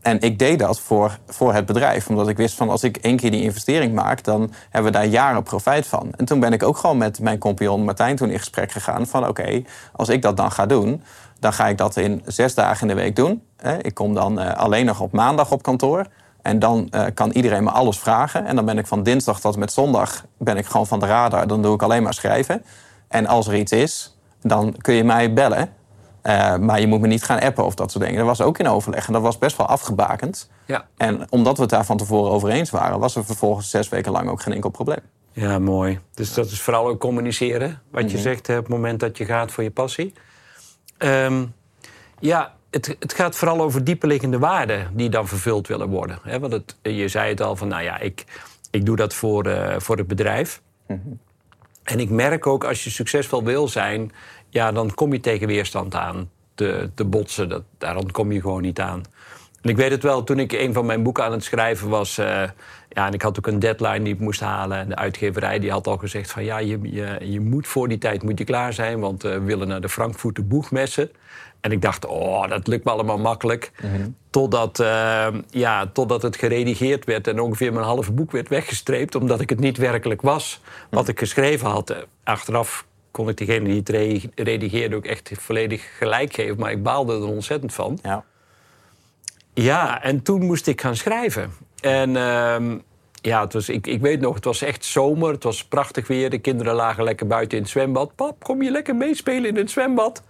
En 0.00 0.20
ik 0.20 0.38
deed 0.38 0.58
dat 0.58 0.80
voor, 0.80 1.18
voor 1.26 1.54
het 1.54 1.66
bedrijf. 1.66 2.08
Omdat 2.08 2.28
ik 2.28 2.36
wist 2.36 2.54
van 2.54 2.70
als 2.70 2.82
ik 2.82 2.96
één 2.96 3.16
keer 3.16 3.30
die 3.30 3.42
investering 3.42 3.94
maak... 3.94 4.24
dan 4.24 4.52
hebben 4.70 4.92
we 4.92 4.98
daar 4.98 5.06
jaren 5.06 5.42
profijt 5.42 5.86
van. 5.86 6.12
En 6.16 6.24
toen 6.24 6.40
ben 6.40 6.52
ik 6.52 6.62
ook 6.62 6.76
gewoon 6.76 6.96
met 6.96 7.20
mijn 7.20 7.38
compagnon 7.38 7.84
Martijn 7.84 8.16
toen 8.16 8.30
in 8.30 8.38
gesprek 8.38 8.72
gegaan... 8.72 9.06
van 9.06 9.28
oké, 9.28 9.62
als 9.92 10.08
ik 10.08 10.22
dat 10.22 10.36
dan 10.36 10.52
ga 10.52 10.66
doen... 10.66 11.02
dan 11.38 11.52
ga 11.52 11.68
ik 11.68 11.78
dat 11.78 11.96
in 11.96 12.22
zes 12.24 12.54
dagen 12.54 12.88
in 12.88 12.96
de 12.96 13.02
week 13.02 13.16
doen. 13.16 13.42
Ik 13.80 13.94
kom 13.94 14.14
dan 14.14 14.40
eh, 14.40 14.56
alleen 14.56 14.86
nog 14.86 15.00
op 15.00 15.12
maandag 15.12 15.50
op 15.52 15.62
kantoor... 15.62 16.06
En 16.42 16.58
dan 16.58 16.88
eh, 16.90 17.04
kan 17.14 17.30
iedereen 17.30 17.64
me 17.64 17.70
alles 17.70 17.98
vragen. 17.98 18.46
En 18.46 18.56
dan 18.56 18.64
ben 18.64 18.78
ik 18.78 18.86
van 18.86 19.02
dinsdag 19.02 19.40
tot 19.40 19.56
met 19.56 19.72
zondag 19.72 20.24
ben 20.38 20.56
ik 20.56 20.66
gewoon 20.66 20.86
van 20.86 21.00
de 21.00 21.06
radar. 21.06 21.46
Dan 21.46 21.62
doe 21.62 21.74
ik 21.74 21.82
alleen 21.82 22.02
maar 22.02 22.14
schrijven. 22.14 22.64
En 23.08 23.26
als 23.26 23.46
er 23.46 23.54
iets 23.56 23.72
is, 23.72 24.16
dan 24.42 24.74
kun 24.78 24.94
je 24.94 25.04
mij 25.04 25.32
bellen. 25.32 25.68
Eh, 26.22 26.56
maar 26.56 26.80
je 26.80 26.86
moet 26.86 27.00
me 27.00 27.06
niet 27.06 27.24
gaan 27.24 27.40
appen 27.40 27.64
of 27.64 27.74
dat 27.74 27.90
soort 27.90 28.04
dingen. 28.04 28.18
Dat 28.18 28.26
was 28.26 28.40
ook 28.46 28.58
in 28.58 28.68
overleg 28.68 29.06
en 29.06 29.12
dat 29.12 29.22
was 29.22 29.38
best 29.38 29.56
wel 29.56 29.66
afgebakend. 29.66 30.50
Ja. 30.66 30.86
En 30.96 31.26
omdat 31.30 31.56
we 31.56 31.62
het 31.62 31.70
daar 31.70 31.84
van 31.84 31.96
tevoren 31.96 32.30
over 32.30 32.48
eens 32.48 32.70
waren, 32.70 32.98
was 32.98 33.16
er 33.16 33.24
vervolgens 33.24 33.70
zes 33.70 33.88
weken 33.88 34.12
lang 34.12 34.28
ook 34.28 34.40
geen 34.40 34.54
enkel 34.54 34.70
probleem. 34.70 35.00
Ja, 35.32 35.58
mooi. 35.58 35.98
Dus 36.14 36.34
dat 36.34 36.46
is 36.46 36.60
vooral 36.60 36.88
ook 36.88 37.00
communiceren. 37.00 37.82
Wat 37.90 38.10
je 38.10 38.18
zegt 38.18 38.46
hè, 38.46 38.56
op 38.56 38.64
het 38.64 38.72
moment 38.72 39.00
dat 39.00 39.18
je 39.18 39.24
gaat 39.24 39.50
voor 39.50 39.62
je 39.62 39.70
passie. 39.70 40.12
Ehm, 40.98 41.44
ja, 42.18 42.54
het, 42.70 42.96
het 42.98 43.12
gaat 43.12 43.36
vooral 43.36 43.60
over 43.60 43.84
dieperliggende 43.84 44.38
waarden 44.38 44.90
die 44.92 45.08
dan 45.08 45.28
vervuld 45.28 45.66
willen 45.66 45.88
worden. 45.88 46.18
Hè? 46.22 46.38
Want 46.38 46.52
het, 46.52 46.76
je 46.82 47.08
zei 47.08 47.28
het 47.28 47.40
al 47.40 47.56
van, 47.56 47.68
nou 47.68 47.82
ja, 47.82 47.98
ik, 47.98 48.24
ik 48.70 48.86
doe 48.86 48.96
dat 48.96 49.14
voor, 49.14 49.46
eh, 49.46 49.80
voor 49.80 49.96
het 49.96 50.06
bedrijf. 50.06 50.60
En 51.82 52.00
ik 52.00 52.10
merk 52.10 52.46
ook, 52.46 52.64
als 52.64 52.84
je 52.84 52.90
succesvol 52.90 53.44
wil 53.44 53.68
zijn... 53.68 54.12
ja, 54.50 54.72
dan 54.72 54.94
kom 54.94 55.12
je 55.12 55.20
tegen 55.20 55.46
weerstand 55.46 55.94
aan 55.94 56.30
te, 56.54 56.90
te 56.94 57.04
botsen. 57.04 57.48
Dat, 57.48 57.62
daar 57.78 58.10
kom 58.12 58.32
je 58.32 58.40
gewoon 58.40 58.62
niet 58.62 58.80
aan. 58.80 59.02
En 59.62 59.70
ik 59.70 59.76
weet 59.76 59.90
het 59.90 60.02
wel, 60.02 60.24
toen 60.24 60.38
ik 60.38 60.52
een 60.52 60.72
van 60.72 60.86
mijn 60.86 61.02
boeken 61.02 61.24
aan 61.24 61.32
het 61.32 61.44
schrijven 61.44 61.88
was... 61.88 62.18
eh, 62.18 62.42
ja, 62.88 63.06
en 63.06 63.12
ik 63.12 63.22
had 63.22 63.38
ook 63.38 63.46
een 63.46 63.58
deadline 63.58 64.02
die 64.02 64.14
ik 64.14 64.20
moest 64.20 64.40
halen. 64.40 64.78
En 64.78 64.88
de 64.88 64.96
uitgeverij 64.96 65.58
die 65.58 65.70
had 65.70 65.86
al 65.86 65.96
gezegd 65.96 66.30
van... 66.30 66.44
ja, 66.44 66.58
je, 66.58 66.78
je, 66.82 67.18
je 67.20 67.40
moet 67.40 67.66
voor 67.66 67.88
die 67.88 67.98
tijd 67.98 68.22
moet 68.22 68.38
je 68.38 68.44
klaar 68.44 68.72
zijn... 68.72 69.00
want 69.00 69.24
eh, 69.24 69.32
we 69.32 69.40
willen 69.40 69.68
naar 69.68 69.80
de 69.80 69.88
Frankfurter 69.88 70.46
Boegmessen. 70.46 71.10
En 71.60 71.72
ik 71.72 71.82
dacht, 71.82 72.06
oh, 72.06 72.48
dat 72.48 72.66
lukt 72.66 72.84
me 72.84 72.90
allemaal 72.90 73.18
makkelijk. 73.18 73.72
Totdat, 74.30 74.80
eh, 74.80 75.26
ja, 75.50 75.86
totdat 75.86 76.22
het 76.22 76.36
geredigeerd 76.36 77.04
werd 77.04 77.26
en 77.26 77.40
ongeveer 77.40 77.72
mijn 77.72 77.84
halve 77.84 78.12
boek 78.12 78.30
werd 78.30 78.48
weggestreept... 78.48 79.14
omdat 79.14 79.40
ik 79.40 79.50
het 79.50 79.60
niet 79.60 79.76
werkelijk 79.76 80.22
was 80.22 80.60
wat 80.90 81.08
ik 81.08 81.18
geschreven 81.18 81.68
had. 81.68 82.06
Achteraf 82.24 82.86
kon 83.10 83.28
ik 83.28 83.36
degene 83.36 83.64
die 83.64 83.78
het 83.78 83.88
re- 83.88 84.30
redigeerde 84.34 84.96
ook 84.96 85.06
echt 85.06 85.30
volledig 85.32 85.96
gelijk 85.98 86.34
geven... 86.34 86.58
maar 86.58 86.70
ik 86.70 86.82
baalde 86.82 87.12
er 87.14 87.26
ontzettend 87.26 87.74
van. 87.74 87.98
Ja. 88.02 88.24
Ja, 89.54 90.02
en 90.02 90.22
toen 90.22 90.46
moest 90.46 90.66
ik 90.66 90.80
gaan 90.80 90.96
schrijven. 90.96 91.52
En 91.80 92.16
ehm, 92.16 92.78
ja, 93.22 93.40
het 93.40 93.52
was, 93.52 93.68
ik, 93.68 93.86
ik 93.86 94.00
weet 94.00 94.20
nog, 94.20 94.34
het 94.34 94.44
was 94.44 94.62
echt 94.62 94.84
zomer. 94.84 95.32
Het 95.32 95.42
was 95.42 95.64
prachtig 95.64 96.06
weer. 96.06 96.30
De 96.30 96.38
kinderen 96.38 96.74
lagen 96.74 97.04
lekker 97.04 97.26
buiten 97.26 97.56
in 97.56 97.62
het 97.62 97.72
zwembad. 97.72 98.14
Pap, 98.14 98.44
kom 98.44 98.62
je 98.62 98.70
lekker 98.70 98.96
meespelen 98.96 99.48
in 99.48 99.56
het 99.56 99.70
zwembad? 99.70 100.22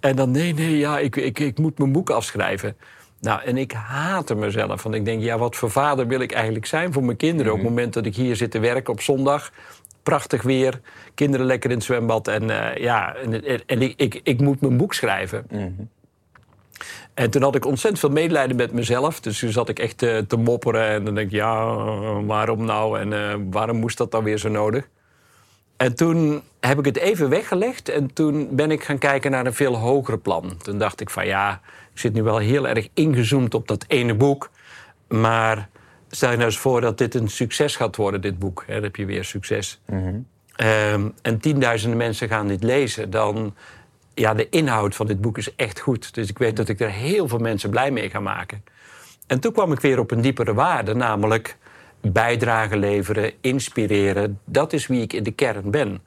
En 0.00 0.16
dan, 0.16 0.30
nee, 0.30 0.54
nee, 0.54 0.78
ja, 0.78 0.98
ik, 0.98 1.16
ik, 1.16 1.38
ik 1.38 1.58
moet 1.58 1.78
mijn 1.78 1.92
boek 1.92 2.10
afschrijven. 2.10 2.76
Nou, 3.20 3.42
en 3.42 3.56
ik 3.56 3.72
haatte 3.72 4.34
mezelf. 4.34 4.82
Want 4.82 4.94
ik 4.94 5.04
denk, 5.04 5.22
ja, 5.22 5.38
wat 5.38 5.56
voor 5.56 5.70
vader 5.70 6.06
wil 6.06 6.20
ik 6.20 6.32
eigenlijk 6.32 6.66
zijn 6.66 6.92
voor 6.92 7.04
mijn 7.04 7.16
kinderen... 7.16 7.52
op 7.52 7.58
het 7.58 7.68
moment 7.68 7.92
dat 7.92 8.06
ik 8.06 8.16
hier 8.16 8.36
zit 8.36 8.50
te 8.50 8.58
werken 8.58 8.92
op 8.92 9.00
zondag... 9.00 9.52
Prachtig 10.04 10.42
weer, 10.42 10.80
kinderen 11.14 11.46
lekker 11.46 11.70
in 11.70 11.76
het 11.76 11.84
zwembad. 11.84 12.28
En 12.28 12.50
eh, 12.50 12.82
ja, 12.82 13.14
en, 13.14 13.44
en, 13.44 13.62
en 13.66 13.82
ik, 13.82 13.94
ik, 13.96 14.20
ik 14.22 14.40
moet 14.40 14.60
mijn 14.60 14.76
boek 14.76 14.94
schrijven. 14.94 15.46
En 17.14 17.30
toen 17.30 17.42
had 17.42 17.54
ik 17.54 17.66
ontzettend 17.66 18.00
veel 18.00 18.10
medelijden 18.10 18.56
met 18.56 18.72
mezelf. 18.72 19.20
Dus 19.20 19.38
toen 19.38 19.50
zat 19.50 19.68
ik 19.68 19.78
echt 19.78 20.02
eh, 20.02 20.18
te 20.18 20.36
mopperen. 20.36 20.88
En 20.88 21.04
dan 21.04 21.14
denk 21.14 21.26
ik, 21.26 21.34
ja, 21.34 21.64
waarom 22.22 22.64
nou? 22.64 22.98
En 23.00 23.12
eh, 23.12 23.34
waarom 23.50 23.76
moest 23.76 23.98
dat 23.98 24.10
dan 24.10 24.24
weer 24.24 24.38
zo 24.38 24.48
nodig? 24.48 24.88
En 25.76 25.94
toen 25.94 26.42
heb 26.60 26.78
ik 26.78 26.84
het 26.84 26.96
even 26.96 27.28
weggelegd. 27.28 27.88
En 27.88 28.12
toen 28.12 28.48
ben 28.50 28.70
ik 28.70 28.84
gaan 28.84 28.98
kijken 28.98 29.30
naar 29.30 29.46
een 29.46 29.54
veel 29.54 29.76
hoger 29.76 30.18
plan. 30.18 30.56
Toen 30.62 30.78
dacht 30.78 31.00
ik 31.00 31.10
van, 31.10 31.26
ja, 31.26 31.60
ik 31.92 31.98
zit 31.98 32.12
nu 32.12 32.22
wel 32.22 32.38
heel 32.38 32.68
erg 32.68 32.88
ingezoomd 32.94 33.54
op 33.54 33.68
dat 33.68 33.84
ene 33.88 34.14
boek. 34.14 34.50
Maar 35.08 35.68
stel 36.10 36.30
je 36.30 36.36
nou 36.36 36.48
eens 36.48 36.58
voor 36.58 36.80
dat 36.80 36.98
dit 36.98 37.14
een 37.14 37.28
succes 37.28 37.76
gaat 37.76 37.96
worden, 37.96 38.20
dit 38.20 38.38
boek. 38.38 38.64
Hè, 38.66 38.74
dan 38.74 38.82
heb 38.82 38.96
je 38.96 39.04
weer 39.04 39.24
succes. 39.24 39.80
Ehm, 40.56 41.08
en 41.22 41.38
tienduizenden 41.38 41.98
mensen 41.98 42.28
gaan 42.28 42.48
dit 42.48 42.62
lezen. 42.62 43.10
Dan, 43.10 43.54
ja, 44.14 44.34
de 44.34 44.48
inhoud 44.48 44.94
van 44.94 45.06
dit 45.06 45.20
boek 45.20 45.38
is 45.38 45.54
echt 45.54 45.80
goed. 45.80 46.14
Dus 46.14 46.28
ik 46.28 46.38
weet 46.38 46.56
dat 46.56 46.68
ik 46.68 46.80
er 46.80 46.90
heel 46.90 47.28
veel 47.28 47.38
mensen 47.38 47.70
blij 47.70 47.90
mee 47.90 48.10
ga 48.10 48.20
maken. 48.20 48.64
En 49.26 49.40
toen 49.40 49.52
kwam 49.52 49.72
ik 49.72 49.80
weer 49.80 49.98
op 49.98 50.10
een 50.10 50.20
diepere 50.20 50.54
waarde, 50.54 50.94
namelijk 50.94 51.56
bijdrage 52.00 52.76
leveren, 52.76 53.32
inspireren. 53.40 54.40
Dat 54.44 54.72
is 54.72 54.86
wie 54.86 55.02
ik 55.02 55.12
in 55.12 55.22
de 55.22 55.30
kern 55.30 55.70
ben. 55.70 56.02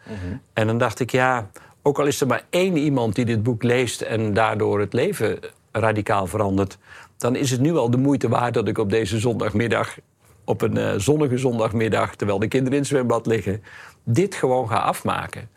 En 0.53 0.67
dan 0.67 0.77
dacht 0.77 0.99
ik, 0.99 1.11
ja, 1.11 1.49
ook 1.81 1.99
al 1.99 2.05
is 2.05 2.21
er 2.21 2.27
maar 2.27 2.43
één 2.49 2.77
iemand 2.77 3.15
die 3.15 3.25
dit 3.25 3.43
boek 3.43 3.63
leest 3.63 4.01
en 4.01 4.33
daardoor 4.33 4.79
het 4.79 4.93
leven 4.93 5.39
radicaal 5.71 6.27
verandert, 6.27 6.77
dan 7.17 7.35
is 7.35 7.51
het 7.51 7.59
nu 7.59 7.75
al 7.75 7.89
de 7.89 7.97
moeite 7.97 8.29
waard 8.29 8.53
dat 8.53 8.67
ik 8.67 8.77
op 8.77 8.89
deze 8.89 9.19
zondagmiddag, 9.19 9.97
op 10.43 10.61
een 10.61 10.77
eh, 10.77 10.93
zonnige 10.97 11.37
zondagmiddag, 11.37 12.15
terwijl 12.15 12.39
de 12.39 12.47
kinderen 12.47 12.73
in 12.73 12.79
het 12.79 12.89
zwembad 12.89 13.25
liggen, 13.25 13.63
dit 14.03 14.35
gewoon 14.35 14.67
ga 14.67 14.77
afmaken. 14.77 15.49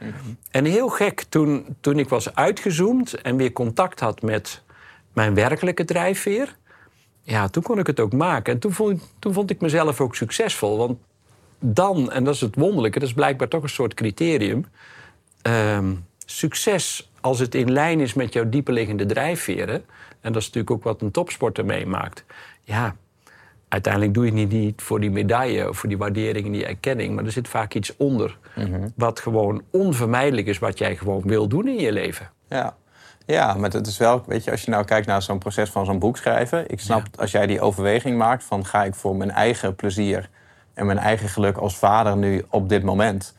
En 0.51 0.65
heel 0.65 0.89
gek, 0.89 1.25
toen, 1.29 1.77
toen 1.81 1.99
ik 1.99 2.09
was 2.09 2.35
uitgezoomd 2.35 3.15
en 3.15 3.37
weer 3.37 3.53
contact 3.53 4.01
had 4.01 4.23
met 4.23 4.63
mijn 5.13 5.35
werkelijke 5.35 5.85
drijfveer, 5.85 6.57
ja, 7.23 7.49
toen 7.49 7.63
kon 7.63 7.79
ik 7.79 7.87
het 7.87 8.01
ook 8.01 8.13
maken. 8.13 8.53
En 8.53 8.59
toen 8.59 8.73
vond, 8.73 9.15
toen 9.19 9.33
vond 9.33 9.51
ik 9.51 9.61
mezelf 9.61 10.01
ook 10.01 10.15
succesvol. 10.15 10.77
Want 10.79 10.99
dan, 11.59 12.11
en 12.11 12.25
dat 12.25 12.35
is 12.35 12.41
het 12.41 12.55
wonderlijke, 12.55 12.99
dat 12.99 13.09
is 13.09 13.15
blijkbaar 13.15 13.49
toch 13.49 13.63
een 13.63 13.69
soort 13.69 13.95
criterium. 13.95 14.65
ehm, 15.43 15.95
succes, 16.27 17.10
als 17.21 17.39
het 17.39 17.55
in 17.55 17.73
lijn 17.73 18.01
is 18.01 18.15
met 18.15 18.33
jouw 18.33 18.49
dieperliggende 18.49 19.07
drijfveren. 19.07 19.85
En 20.21 20.33
dat 20.33 20.43
is 20.43 20.47
natuurlijk 20.47 20.71
ook 20.71 20.85
wat 20.85 21.03
een 21.03 21.11
topsporter 21.11 21.65
meemaakt. 21.65 22.25
Ja, 22.63 22.97
uiteindelijk 23.69 24.15
doe 24.15 24.25
je 24.25 24.41
het 24.41 24.51
niet, 24.51 24.83
voor 24.83 25.01
die 25.01 25.11
medaille 25.11 25.69
of 25.69 25.79
voor 25.79 25.89
die 25.89 25.99
waardering 25.99 26.47
en 26.47 26.53
die 26.53 26.67
erkenning. 26.67 27.15
Maar 27.15 27.25
er 27.25 27.33
zit 27.33 27.49
vaak 27.49 27.75
iets 27.75 27.97
onder. 27.97 28.39
Wat 28.95 29.21
gewoon 29.21 29.63
onvermijdelijk 29.71 30.47
is, 30.47 30.59
wat 30.59 30.79
jij 30.79 30.97
gewoon 30.97 31.23
wil 31.25 31.49
doen 31.49 31.69
in 31.69 31.81
je 31.81 31.93
leven. 31.93 32.31
Ja. 32.49 32.77
Ja, 33.27 33.55
maar 33.55 33.71
het 33.71 33.87
is 33.87 33.99
wel, 33.99 34.23
weet 34.27 34.45
je, 34.45 34.51
als 34.51 34.63
je 34.63 34.71
nou 34.71 34.85
kijkt 34.85 35.07
naar 35.07 35.23
zo'n 35.23 35.39
proces 35.39 35.71
van 35.71 35.85
zo'n 35.85 35.99
boek 35.99 36.17
schrijven. 36.17 36.71
Ik 36.71 36.81
snap 36.81 37.07
als 37.17 37.31
jij 37.31 37.47
die 37.47 37.61
overweging 37.61 38.19
maakt 38.19 38.45
van 38.45 38.67
ga 38.67 38.85
ik 38.85 38.95
voor 38.95 39.17
mijn 39.17 39.31
eigen 39.31 39.75
plezier 39.75 40.29
en 40.75 40.87
mijn 40.87 40.99
eigen 40.99 41.29
geluk 41.29 41.57
als 41.57 41.77
vader 41.77 42.17
nu 42.17 42.45
op 42.49 42.69
dit 42.69 42.83
moment. 42.83 43.35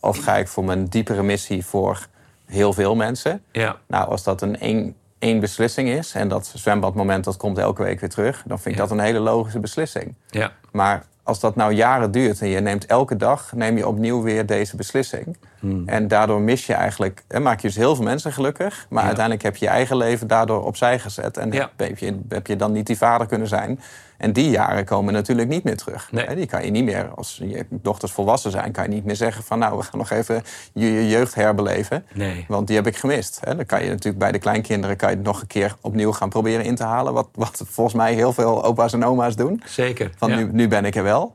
Of 0.00 0.18
ga 0.18 0.36
ik 0.36 0.48
voor 0.48 0.64
mijn 0.64 0.84
diepere 0.84 1.22
missie 1.22 1.64
voor 1.64 2.06
heel 2.46 2.72
veel 2.72 2.94
mensen. 2.94 3.42
Ja. 3.52 3.76
Nou, 3.86 4.08
als 4.08 4.22
dat 4.22 4.42
een 4.42 4.58
één, 4.60 4.94
één 5.18 5.40
beslissing 5.40 5.88
is 5.88 6.12
en 6.14 6.28
dat 6.28 6.50
zwembadmoment 6.54 7.24
dat 7.24 7.36
komt 7.36 7.58
elke 7.58 7.82
week 7.82 8.00
weer 8.00 8.08
terug, 8.10 8.42
dan 8.46 8.58
vind 8.58 8.74
ik 8.74 8.80
Ja. 8.80 8.86
dat 8.88 8.98
een 8.98 9.04
hele 9.04 9.18
logische 9.18 9.60
beslissing. 9.60 10.14
Ja. 10.30 10.52
Maar 10.72 11.04
als 11.22 11.40
dat 11.40 11.56
nou 11.56 11.72
jaren 11.72 12.10
duurt 12.10 12.40
en 12.40 12.48
je 12.48 12.60
neemt 12.60 12.86
elke 12.86 13.16
dag 13.16 13.52
neem 13.54 13.76
je 13.76 13.86
opnieuw 13.88 14.22
weer 14.22 14.46
deze 14.46 14.76
beslissing. 14.76 15.36
Hmm. 15.60 15.82
En 15.88 16.08
daardoor 16.08 16.40
mis 16.40 16.66
je 16.66 16.74
eigenlijk, 16.74 17.24
en 17.28 17.42
maak 17.42 17.60
je 17.60 17.66
dus 17.66 17.76
heel 17.76 17.94
veel 17.94 18.04
mensen 18.04 18.32
gelukkig. 18.32 18.86
Maar 18.88 19.00
Ja. 19.00 19.06
uiteindelijk 19.06 19.44
heb 19.44 19.56
je 19.56 19.64
je 19.64 19.70
eigen 19.70 19.96
leven 19.96 20.26
daardoor 20.26 20.64
opzij 20.64 20.98
gezet. 20.98 21.36
En 21.36 21.52
Ja. 21.52 21.70
heb, 21.76 21.98
je, 21.98 22.18
heb 22.28 22.46
je 22.46 22.56
dan 22.56 22.72
niet 22.72 22.86
die 22.86 22.96
vader 22.96 23.26
kunnen 23.26 23.48
zijn. 23.48 23.80
En 24.18 24.32
die 24.32 24.50
jaren 24.50 24.84
komen 24.84 25.12
natuurlijk 25.12 25.48
niet 25.48 25.64
meer 25.64 25.76
terug. 25.76 26.12
Nee. 26.12 26.34
Die 26.34 26.46
kan 26.46 26.64
je 26.64 26.70
niet 26.70 26.84
meer, 26.84 27.08
als 27.14 27.40
je 27.44 27.66
dochters 27.70 28.12
volwassen 28.12 28.50
zijn, 28.50 28.72
kan 28.72 28.84
je 28.84 28.90
niet 28.90 29.04
meer 29.04 29.16
zeggen 29.16 29.44
van 29.44 29.58
nou, 29.58 29.76
we 29.76 29.82
gaan 29.82 29.98
nog 29.98 30.10
even 30.10 30.42
je, 30.72 30.92
je 30.92 31.08
jeugd 31.08 31.34
herbeleven. 31.34 32.06
Nee. 32.14 32.44
Want 32.48 32.66
die 32.66 32.76
heb 32.76 32.86
ik 32.86 32.96
gemist. 32.96 33.40
Dan 33.44 33.66
kan 33.66 33.82
je 33.82 33.88
natuurlijk 33.88 34.18
bij 34.18 34.32
de 34.32 34.38
kleinkinderen 34.38 34.96
kan 34.96 35.10
je 35.10 35.16
het 35.16 35.24
nog 35.24 35.40
een 35.40 35.46
keer 35.46 35.76
opnieuw 35.80 36.12
gaan 36.12 36.28
proberen 36.28 36.64
in 36.64 36.74
te 36.74 36.84
halen. 36.84 37.12
Wat, 37.12 37.28
wat 37.34 37.62
volgens 37.66 37.96
mij 37.96 38.14
heel 38.14 38.32
veel 38.32 38.64
opa's 38.64 38.92
en 38.92 39.04
oma's 39.04 39.36
doen. 39.36 39.62
Zeker. 39.64 40.10
Van 40.16 40.30
ja. 40.30 40.36
nu, 40.36 40.48
nu 40.52 40.68
ben 40.68 40.84
ik 40.84 40.96
er 40.96 41.02
wel. 41.02 41.34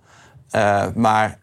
Eh, 0.49 0.85
maar 0.95 1.39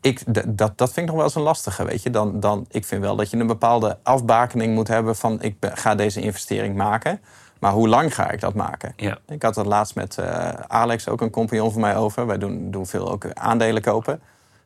ik, 0.00 0.22
dat, 0.58 0.78
dat 0.78 0.92
vind 0.92 0.96
ik 0.96 1.06
nog 1.06 1.14
wel 1.14 1.24
eens 1.24 1.34
een 1.34 1.42
lastige, 1.42 1.84
weet 1.84 2.02
je. 2.02 2.10
Dan, 2.10 2.40
dan, 2.40 2.66
ik 2.70 2.84
vind 2.84 3.02
wel 3.02 3.16
dat 3.16 3.30
je 3.30 3.36
een 3.36 3.46
bepaalde 3.46 3.98
afbakening 4.02 4.74
moet 4.74 4.88
hebben 4.88 5.16
van... 5.16 5.42
ik 5.42 5.56
ga 5.60 5.94
deze 5.94 6.20
investering 6.20 6.76
maken, 6.76 7.20
maar 7.58 7.72
hoe 7.72 7.88
lang 7.88 8.14
ga 8.14 8.30
ik 8.30 8.40
dat 8.40 8.54
maken? 8.54 8.92
Ja. 8.96 9.18
Ik 9.28 9.42
had 9.42 9.56
het 9.56 9.66
laatst 9.66 9.94
met 9.94 10.18
eh, 10.18 10.48
Alex, 10.66 11.08
ook 11.08 11.20
een 11.20 11.30
compagnon 11.30 11.72
van 11.72 11.80
mij, 11.80 11.96
over. 11.96 12.26
Wij 12.26 12.38
doen, 12.38 12.70
doen 12.70 12.86
veel 12.86 13.10
ook 13.10 13.32
aandelen 13.32 13.82
kopen. 13.82 14.20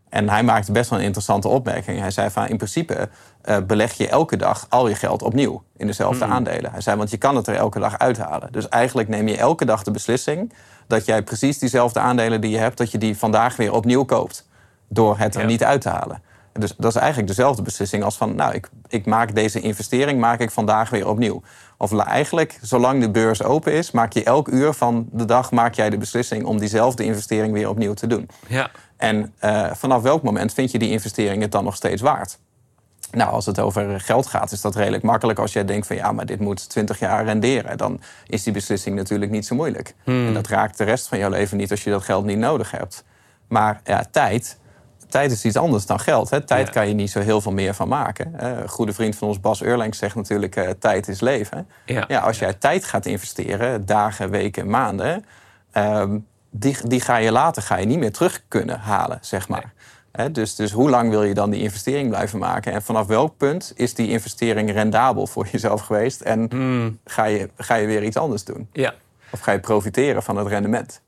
En 0.08 0.28
hij 0.28 0.42
maakte 0.42 0.72
best 0.72 0.90
wel 0.90 0.98
een 0.98 1.04
interessante 1.04 1.48
opmerking. 1.48 2.00
Hij 2.00 2.10
zei 2.10 2.30
van, 2.30 2.48
in 2.48 2.56
principe 2.56 3.08
eh, 3.42 3.56
beleg 3.66 3.92
je 3.92 4.08
elke 4.08 4.36
dag 4.36 4.66
al 4.68 4.88
je 4.88 4.94
geld 4.94 5.22
opnieuw 5.22 5.62
in 5.76 5.86
dezelfde 5.86 6.24
aandelen. 6.24 6.70
Hij 6.70 6.80
zei, 6.80 6.96
want 6.96 7.10
je 7.10 7.16
kan 7.16 7.36
het 7.36 7.46
er 7.46 7.54
elke 7.54 7.78
dag 7.78 7.98
uithalen. 7.98 8.52
Dus 8.52 8.68
eigenlijk 8.68 9.08
neem 9.08 9.28
je 9.28 9.36
elke 9.36 9.64
dag 9.64 9.82
de 9.82 9.90
beslissing 9.90 10.52
dat 10.86 11.04
jij 11.04 11.22
precies 11.22 11.58
diezelfde 11.58 12.00
aandelen 12.00 12.40
die 12.40 12.50
je 12.50 12.58
hebt, 12.58 12.78
dat 12.78 12.90
je 12.90 12.98
die 12.98 13.18
vandaag 13.18 13.56
weer 13.56 13.72
opnieuw 13.72 14.04
koopt. 14.04 14.48
Door 14.88 15.18
het 15.18 15.34
er 15.34 15.40
Ja. 15.40 15.46
niet 15.46 15.64
uit 15.64 15.80
te 15.80 15.88
halen. 15.88 16.22
Dus 16.52 16.74
dat 16.76 16.94
is 16.94 17.00
eigenlijk 17.00 17.28
dezelfde 17.28 17.62
beslissing 17.62 18.02
als 18.02 18.16
van, 18.16 18.34
nou, 18.34 18.54
ik, 18.54 18.68
ik 18.88 19.06
maak 19.06 19.34
deze 19.34 19.60
investering, 19.60 20.20
maak 20.20 20.40
ik 20.40 20.50
vandaag 20.50 20.90
weer 20.90 21.08
opnieuw. 21.08 21.42
Of 21.76 21.98
eigenlijk, 21.98 22.58
zolang 22.62 23.00
de 23.00 23.10
beurs 23.10 23.42
open 23.42 23.72
is, 23.72 23.90
maak 23.90 24.12
je 24.12 24.24
elk 24.24 24.48
uur 24.48 24.72
van 24.72 25.08
de 25.12 25.24
dag 25.24 25.50
maak 25.50 25.74
jij 25.74 25.90
de 25.90 25.98
beslissing 25.98 26.44
om 26.44 26.58
diezelfde 26.58 27.04
investering 27.04 27.52
weer 27.52 27.68
opnieuw 27.68 27.94
te 27.94 28.06
doen. 28.06 28.28
Ja. 28.48 28.70
En 28.96 29.32
eh, 29.38 29.70
vanaf 29.74 30.02
welk 30.02 30.22
moment 30.22 30.52
vind 30.52 30.70
je 30.70 30.78
die 30.78 30.90
investering 30.90 31.42
het 31.42 31.52
dan 31.52 31.64
nog 31.64 31.74
steeds 31.74 32.02
waard? 32.02 32.38
Nou, 33.10 33.30
als 33.30 33.46
het 33.46 33.58
over 33.58 34.00
geld 34.00 34.26
gaat, 34.26 34.52
is 34.52 34.60
dat 34.60 34.74
redelijk 34.74 35.02
makkelijk. 35.02 35.38
Als 35.38 35.52
jij 35.52 35.64
denkt 35.64 35.86
van 35.86 35.96
ja, 35.96 36.12
maar 36.12 36.26
dit 36.26 36.40
moet 36.40 36.68
20 36.68 36.98
jaar 36.98 37.24
renderen, 37.24 37.78
dan 37.78 38.00
is 38.26 38.42
die 38.42 38.52
beslissing 38.52 38.96
natuurlijk 38.96 39.30
niet 39.30 39.46
zo 39.46 39.54
moeilijk. 39.54 39.94
En 40.04 40.34
dat 40.34 40.46
raakt 40.46 40.78
de 40.78 40.84
rest 40.84 41.08
van 41.08 41.18
jouw 41.18 41.30
leven 41.30 41.56
niet 41.56 41.70
als 41.70 41.84
je 41.84 41.90
dat 41.90 42.02
geld 42.02 42.24
niet 42.24 42.38
nodig 42.38 42.70
hebt. 42.70 43.04
Maar 43.48 43.80
ja, 43.84 44.04
tijd. 44.10 44.58
Tijd 45.12 45.32
is 45.32 45.44
iets 45.44 45.56
anders 45.56 45.86
dan 45.86 46.00
geld. 46.00 46.30
Hè. 46.30 46.40
Tijd 46.40 46.66
Ja. 46.66 46.72
kan 46.72 46.88
je 46.88 46.94
niet 46.94 47.10
zo 47.10 47.20
heel 47.20 47.40
veel 47.40 47.52
meer 47.52 47.74
van 47.74 47.88
maken. 47.88 48.44
Een 48.46 48.68
goede 48.68 48.92
vriend 48.92 49.16
van 49.16 49.28
ons, 49.28 49.40
Bas 49.40 49.62
Eurlings, 49.62 49.98
zegt 49.98 50.14
natuurlijk... 50.14 50.56
eh, 50.56 50.70
tijd 50.78 51.08
is 51.08 51.20
leven. 51.20 51.68
Ja. 51.86 52.04
Ja, 52.08 52.20
als 52.20 52.38
jij 52.38 52.52
tijd 52.54 52.84
gaat 52.84 53.06
investeren, 53.06 53.86
dagen, 53.86 54.30
weken, 54.30 54.68
maanden... 54.70 55.24
ehm, 55.72 56.18
die, 56.50 56.76
die 56.86 57.00
ga 57.00 57.16
je 57.16 57.32
later 57.32 57.62
ga 57.62 57.76
je 57.76 57.86
niet 57.86 57.98
meer 57.98 58.12
terug 58.12 58.42
kunnen 58.48 58.78
halen, 58.80 59.18
zeg 59.20 59.48
maar. 59.48 59.72
Dus, 60.32 60.54
dus 60.54 60.70
hoe 60.72 60.90
lang 60.90 61.10
wil 61.10 61.22
je 61.22 61.34
dan 61.34 61.50
die 61.50 61.62
investering 61.62 62.08
blijven 62.08 62.38
maken? 62.38 62.72
En 62.72 62.82
vanaf 62.82 63.06
welk 63.06 63.36
punt 63.36 63.72
is 63.74 63.94
die 63.94 64.08
investering 64.08 64.72
rendabel 64.72 65.26
voor 65.26 65.46
jezelf 65.52 65.80
geweest? 65.80 66.20
En 66.20 66.48
ga, 67.04 67.24
je, 67.24 67.50
ga 67.56 67.74
je 67.74 67.86
weer 67.86 68.02
iets 68.04 68.16
anders 68.16 68.44
doen? 68.44 68.68
ja. 68.72 68.94
Of 69.30 69.40
ga 69.40 69.52
je 69.52 69.60
profiteren 69.60 70.22
van 70.22 70.36
het 70.36 70.46
rendement? 70.46 71.00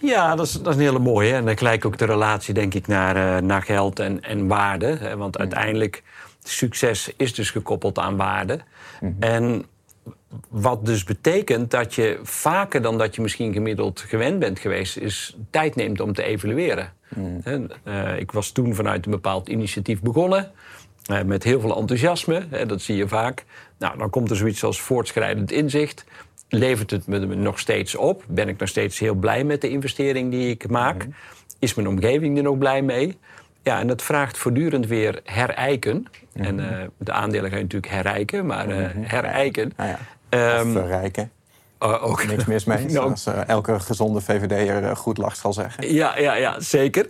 Ja, 0.00 0.34
dat 0.34 0.46
is, 0.46 0.52
dat 0.52 0.66
is 0.66 0.74
een 0.74 0.80
hele 0.80 0.98
mooie. 0.98 1.32
En 1.32 1.44
dan 1.44 1.58
gelijk 1.58 1.84
ook 1.84 1.98
de 1.98 2.04
relatie, 2.04 2.54
denk 2.54 2.74
ik, 2.74 2.86
naar, 2.86 3.36
eh, 3.36 3.42
naar 3.42 3.62
geld 3.62 3.98
en, 3.98 4.22
en 4.22 4.46
waarde. 4.46 4.86
Hè, 4.86 5.16
Want 5.16 5.38
uiteindelijk, 5.38 6.02
succes 6.42 7.12
is 7.16 7.34
dus 7.34 7.50
gekoppeld 7.50 7.98
aan 7.98 8.16
waarde. 8.16 8.60
En 9.18 9.64
wat 10.48 10.86
dus 10.86 11.04
betekent 11.04 11.70
dat 11.70 11.94
je 11.94 12.18
vaker 12.22 12.82
dan 12.82 12.98
dat 12.98 13.14
je 13.14 13.22
misschien 13.22 13.52
gemiddeld 13.52 14.00
gewend 14.00 14.38
bent 14.38 14.58
geweest... 14.58 14.96
is 14.96 15.36
tijd 15.50 15.76
neemt 15.76 16.00
om 16.00 16.12
te 16.12 16.22
evalueren. 16.22 16.92
Hè, 17.42 17.66
eh, 17.84 18.18
ik 18.18 18.32
was 18.32 18.50
toen 18.50 18.74
vanuit 18.74 19.04
een 19.04 19.10
bepaald 19.10 19.48
initiatief 19.48 20.00
begonnen... 20.00 20.50
eh, 21.06 21.22
met 21.22 21.42
heel 21.42 21.60
veel 21.60 21.76
enthousiasme, 21.76 22.46
hè, 22.50 22.66
dat 22.66 22.82
zie 22.82 22.96
je 22.96 23.08
vaak. 23.08 23.44
Nou, 23.78 23.98
dan 23.98 24.10
komt 24.10 24.30
er 24.30 24.36
zoiets 24.36 24.64
als 24.64 24.80
voortschrijdend 24.80 25.52
inzicht. 25.52 26.04
Levert 26.52 26.90
het 26.90 27.06
me 27.06 27.18
nog 27.18 27.58
steeds 27.58 27.94
op? 27.94 28.24
Ben 28.28 28.48
ik 28.48 28.58
nog 28.58 28.68
steeds 28.68 28.98
heel 28.98 29.14
blij 29.14 29.44
met 29.44 29.60
de 29.60 29.68
investering 29.68 30.30
die 30.30 30.50
ik 30.50 30.68
maak? 30.68 31.06
Is 31.58 31.74
mijn 31.74 31.88
omgeving 31.88 32.36
er 32.36 32.42
nog 32.42 32.58
blij 32.58 32.82
mee? 32.82 33.18
Ja, 33.62 33.80
en 33.80 33.86
dat 33.86 34.02
vraagt 34.02 34.38
voortdurend 34.38 34.86
weer 34.86 35.20
herijken. 35.24 36.06
En 36.32 36.70
eh, 36.80 36.86
de 36.98 37.12
aandelen 37.12 37.50
ga 37.50 37.56
je 37.56 37.62
natuurlijk 37.62 37.92
herijken, 37.92 38.46
maar 38.46 38.68
eh, 38.68 38.88
herijken. 39.00 39.72
Ja, 39.76 39.98
Ehm, 40.28 40.66
of 40.66 40.72
verrijken. 40.72 41.30
eh, 41.78 42.04
ook. 42.04 42.26
Niks 42.26 42.44
mis 42.44 42.64
mee. 42.64 42.78
Nou, 42.86 42.90
Zoals 42.90 43.26
eh, 43.26 43.48
elke 43.48 43.80
gezonde 43.80 44.20
VVD'er 44.20 44.84
eh, 44.84 44.96
goed 44.96 45.18
lacht 45.18 45.38
zal 45.38 45.52
zeggen. 45.52 45.92
Ja, 45.94 46.18
ja, 46.18 46.34
ja, 46.34 46.60
zeker. 46.60 47.06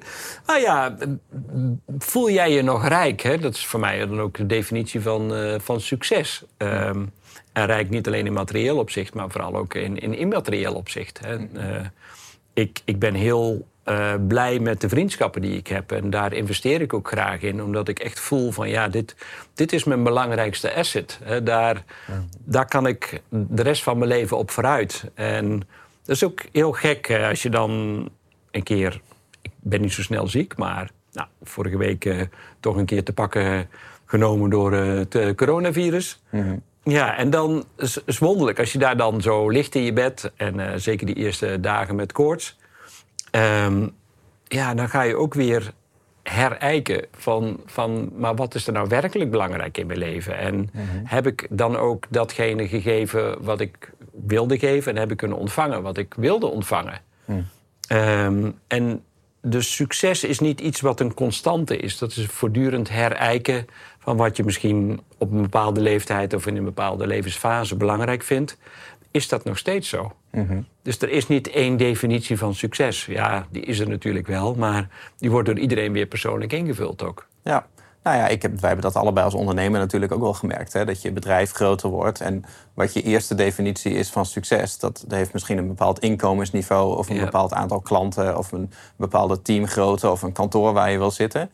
Nou 0.46 0.60
ja, 0.60 0.96
voel 1.98 2.30
jij 2.30 2.52
je 2.52 2.62
nog 2.62 2.88
rijk? 2.88 3.20
Hè? 3.20 3.38
Dat 3.38 3.54
is 3.54 3.66
voor 3.66 3.80
mij 3.80 3.98
dan 3.98 4.20
ook 4.20 4.36
de 4.36 4.46
definitie 4.46 5.00
van, 5.00 5.34
eh, 5.34 5.54
van 5.60 5.80
succes. 5.80 6.42
Ehm, 6.56 7.04
en 7.52 7.66
rijk 7.66 7.90
niet 7.90 8.06
alleen 8.06 8.26
in 8.26 8.32
materieel 8.32 8.78
opzicht, 8.78 9.14
maar 9.14 9.30
vooral 9.30 9.56
ook 9.56 9.74
in, 9.74 9.98
in 9.98 10.14
immaterieel 10.14 10.74
opzicht. 10.74 11.20
Hè? 11.20 11.36
Eh, 11.36 11.86
ik, 12.52 12.80
ik 12.84 12.98
ben 12.98 13.14
heel 13.14 13.66
eh, 13.82 14.14
blij 14.28 14.58
met 14.58 14.80
de 14.80 14.88
vriendschappen 14.88 15.42
die 15.42 15.56
ik 15.56 15.66
heb. 15.66 15.92
En 15.92 16.10
daar 16.10 16.32
investeer 16.32 16.80
ik 16.80 16.92
ook 16.92 17.08
graag 17.08 17.40
in, 17.40 17.62
omdat 17.62 17.88
ik 17.88 17.98
echt 17.98 18.20
voel 18.20 18.50
van 18.50 18.68
ja, 18.68 18.88
dit, 18.88 19.16
dit 19.54 19.72
is 19.72 19.84
mijn 19.84 20.02
belangrijkste 20.02 20.74
asset. 20.74 21.18
Hè? 21.22 21.42
Daar, 21.42 21.84
daar 22.38 22.68
kan 22.68 22.86
ik 22.86 23.22
de 23.28 23.62
rest 23.62 23.82
van 23.82 23.98
mijn 23.98 24.10
leven 24.10 24.36
op 24.36 24.50
vooruit. 24.50 25.10
En 25.14 25.58
dat 26.04 26.16
is 26.16 26.24
ook 26.24 26.40
heel 26.52 26.72
gek 26.72 27.10
als 27.28 27.42
je 27.42 27.50
dan 27.50 27.70
een 28.50 28.62
keer. 28.62 29.00
Ik 29.42 29.50
ben 29.60 29.80
niet 29.80 29.92
zo 29.92 30.02
snel 30.02 30.26
ziek, 30.26 30.56
maar 30.56 30.90
nou, 31.12 31.28
vorige 31.42 31.76
week 31.76 32.04
eh, 32.04 32.20
toch 32.60 32.76
een 32.76 32.86
keer 32.86 33.04
te 33.04 33.12
pakken 33.12 33.68
genomen 34.04 34.50
door 34.50 34.72
het 34.72 35.34
coronavirus. 35.36 36.22
Ja, 36.84 37.16
en 37.16 37.30
dan 37.30 37.64
is 38.04 38.18
wonderlijk 38.18 38.58
als 38.58 38.72
je 38.72 38.78
daar 38.78 38.96
dan 38.96 39.20
zo 39.20 39.48
ligt 39.48 39.74
in 39.74 39.82
je 39.82 39.92
bed. 39.92 40.32
En 40.36 40.60
eh, 40.60 40.72
zeker 40.76 41.06
die 41.06 41.14
eerste 41.14 41.60
dagen 41.60 41.94
met 41.94 42.12
koorts. 42.12 42.58
ehm, 43.30 43.88
ja, 44.44 44.74
dan 44.74 44.88
ga 44.88 45.02
je 45.02 45.16
ook 45.16 45.34
weer 45.34 45.72
herijken 46.22 47.06
van, 47.12 47.60
van... 47.66 48.12
maar 48.16 48.34
wat 48.34 48.54
is 48.54 48.66
er 48.66 48.72
nou 48.72 48.88
werkelijk 48.88 49.30
belangrijk 49.30 49.78
in 49.78 49.86
mijn 49.86 49.98
leven? 49.98 50.38
En 50.38 50.70
heb 51.04 51.26
ik 51.26 51.46
dan 51.50 51.76
ook 51.76 52.06
datgene 52.08 52.68
gegeven 52.68 53.42
wat 53.42 53.60
ik 53.60 53.92
wilde 54.26 54.58
geven... 54.58 54.92
en 54.92 54.98
heb 54.98 55.10
ik 55.10 55.16
kunnen 55.16 55.38
ontvangen 55.38 55.82
wat 55.82 55.96
ik 55.96 56.14
wilde 56.16 56.46
ontvangen? 56.46 57.00
Ehm, 57.88 58.50
en 58.66 59.04
dus 59.42 59.74
succes 59.74 60.24
is 60.24 60.38
niet 60.38 60.60
iets 60.60 60.80
wat 60.80 61.00
een 61.00 61.14
constante 61.14 61.76
is. 61.76 61.98
Dat 61.98 62.16
is 62.16 62.26
voortdurend 62.26 62.88
herijken 62.88 63.66
van 64.00 64.16
wat 64.16 64.36
je 64.36 64.44
misschien 64.44 65.00
op 65.18 65.32
een 65.32 65.42
bepaalde 65.42 65.80
leeftijd 65.80 66.34
of 66.34 66.46
in 66.46 66.56
een 66.56 66.64
bepaalde 66.64 67.06
levensfase 67.06 67.76
belangrijk 67.76 68.22
vindt. 68.22 68.56
Is 69.10 69.28
dat 69.28 69.44
nog 69.44 69.58
steeds 69.58 69.88
zo? 69.88 70.12
Mhm. 70.30 70.60
Dus 70.82 70.98
er 70.98 71.10
is 71.10 71.26
niet 71.28 71.50
één 71.50 71.76
definitie 71.76 72.38
van 72.38 72.54
succes. 72.54 73.06
Ja, 73.06 73.46
die 73.50 73.62
is 73.62 73.78
er 73.78 73.88
natuurlijk 73.88 74.26
wel, 74.26 74.54
maar 74.54 74.88
die 75.18 75.30
wordt 75.30 75.46
door 75.48 75.58
iedereen 75.58 75.92
weer 75.92 76.06
persoonlijk 76.06 76.52
ingevuld 76.52 77.02
ook. 77.02 77.26
Ja. 77.42 77.66
Nou 78.02 78.16
ja, 78.16 78.28
ik 78.28 78.42
heb, 78.42 78.50
wij 78.50 78.68
hebben 78.70 78.92
dat 78.92 79.02
allebei 79.02 79.24
als 79.24 79.34
ondernemer 79.34 79.80
natuurlijk 79.80 80.12
ook 80.12 80.20
wel 80.20 80.34
gemerkt. 80.34 80.72
Hè? 80.72 80.84
Dat 80.84 81.02
je 81.02 81.12
bedrijf 81.12 81.52
groter 81.52 81.88
wordt. 81.88 82.20
En 82.20 82.44
wat 82.74 82.92
je 82.92 83.02
eerste 83.02 83.34
definitie 83.34 83.92
is 83.94 84.10
van 84.10 84.26
succes, 84.26 84.78
dat, 84.78 85.04
dat 85.06 85.18
heeft 85.18 85.32
misschien 85.32 85.58
een 85.58 85.66
bepaald 85.68 85.98
inkomensniveau 85.98 86.96
of 86.96 87.08
een 87.08 87.16
Ja. 87.16 87.24
bepaald 87.24 87.52
aantal 87.52 87.80
klanten 87.80 88.38
of 88.38 88.52
een 88.52 88.72
bepaalde 88.96 89.42
teamgrootte 89.42 90.10
of 90.10 90.22
een 90.22 90.32
kantoor 90.32 90.72
waar 90.72 90.90
je 90.90 90.98
wil 90.98 91.10
zitten. 91.10 91.50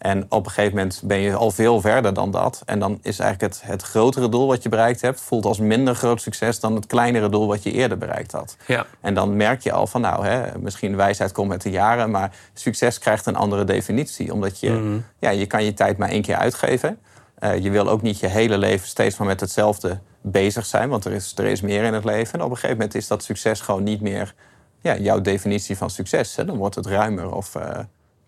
En 0.00 0.26
op 0.28 0.44
een 0.44 0.52
gegeven 0.52 0.76
moment 0.76 1.02
ben 1.04 1.18
je 1.18 1.34
al 1.34 1.50
veel 1.50 1.80
verder 1.80 2.14
dan 2.14 2.30
dat. 2.30 2.62
En 2.66 2.78
dan 2.78 2.98
is 3.02 3.18
eigenlijk 3.18 3.54
het, 3.54 3.62
het 3.70 3.82
grotere 3.82 4.28
doel 4.28 4.46
wat 4.46 4.62
je 4.62 4.68
bereikt 4.68 5.00
hebt, 5.00 5.20
voelt 5.20 5.44
als 5.44 5.58
minder 5.58 5.94
groot 5.94 6.20
succes 6.20 6.60
dan 6.60 6.74
het 6.74 6.86
kleinere 6.86 7.28
doel 7.28 7.46
wat 7.46 7.62
je 7.62 7.72
eerder 7.72 7.98
bereikt 7.98 8.32
had. 8.32 8.56
Ja. 8.66 8.86
En 9.00 9.14
dan 9.14 9.36
merk 9.36 9.62
je 9.62 9.72
al 9.72 9.86
van, 9.86 10.00
nou, 10.00 10.26
hè, 10.26 10.58
misschien 10.58 10.96
wijsheid 10.96 11.32
komt 11.32 11.48
met 11.48 11.62
de 11.62 11.70
jaren, 11.70 12.10
maar 12.10 12.32
succes 12.54 12.98
krijgt 12.98 13.26
een 13.26 13.36
andere 13.36 13.64
definitie. 13.64 14.32
Omdat 14.32 14.60
je, 14.60 15.00
ja, 15.18 15.30
je 15.30 15.46
kan 15.46 15.64
je 15.64 15.74
tijd 15.74 15.98
maar 15.98 16.08
één 16.08 16.22
keer 16.22 16.36
uitgeven. 16.36 16.98
Eh, 17.34 17.58
je 17.58 17.70
wil 17.70 17.88
ook 17.88 18.02
niet 18.02 18.20
je 18.20 18.26
hele 18.26 18.58
leven 18.58 18.88
steeds 18.88 19.16
maar 19.16 19.26
met 19.26 19.40
hetzelfde 19.40 19.98
bezig 20.20 20.66
zijn, 20.66 20.88
want 20.88 21.04
er 21.04 21.12
is, 21.12 21.32
er 21.36 21.44
is 21.44 21.60
meer 21.60 21.84
in 21.84 21.94
het 21.94 22.04
leven. 22.04 22.38
En 22.38 22.44
op 22.44 22.50
een 22.50 22.56
gegeven 22.56 22.76
moment 22.76 22.94
is 22.94 23.06
dat 23.06 23.24
succes 23.24 23.60
gewoon 23.60 23.82
niet 23.82 24.00
meer 24.00 24.34
ja, 24.80 24.96
jouw 24.96 25.20
definitie 25.20 25.76
van 25.76 25.90
succes. 25.90 26.36
Hè. 26.36 26.44
Dan 26.44 26.56
wordt 26.56 26.74
het 26.74 26.86
ruimer 26.86 27.34
of 27.34 27.54
eh, 27.54 27.78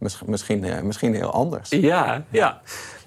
mis- 0.02 0.22
misschien, 0.26 0.64
eh, 0.64 0.82
misschien 0.82 1.14
heel 1.14 1.32
anders. 1.32 1.70
Ja, 1.70 2.24
ja. 2.30 2.60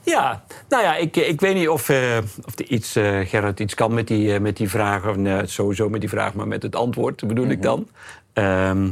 Ja, 0.04 0.44
nou 0.70 0.84
ja, 0.84 0.96
ik, 0.96 1.16
ik 1.16 1.40
weet 1.42 1.56
niet 1.56 1.70
of, 1.70 1.90
eh 1.90 2.18
of 2.46 2.60
er 2.60 2.66
iets, 2.66 2.96
eh, 2.96 3.20
Gerrit 3.20 3.60
iets 3.60 3.74
kan 3.74 3.94
met 3.94 4.08
die, 4.08 4.34
eh, 4.34 4.40
met 4.40 4.58
die 4.58 4.70
vraag. 4.70 5.08
Of 5.08 5.16
nee, 5.16 5.48
sowieso 5.48 5.90
met 5.90 6.00
die 6.00 6.10
vraag, 6.10 6.34
maar 6.34 6.48
met 6.48 6.64
het 6.64 6.76
antwoord 6.76 7.28
bedoel 7.28 7.48
ik 7.48 7.62
dan. 7.62 7.88
Ehm, 8.34 8.88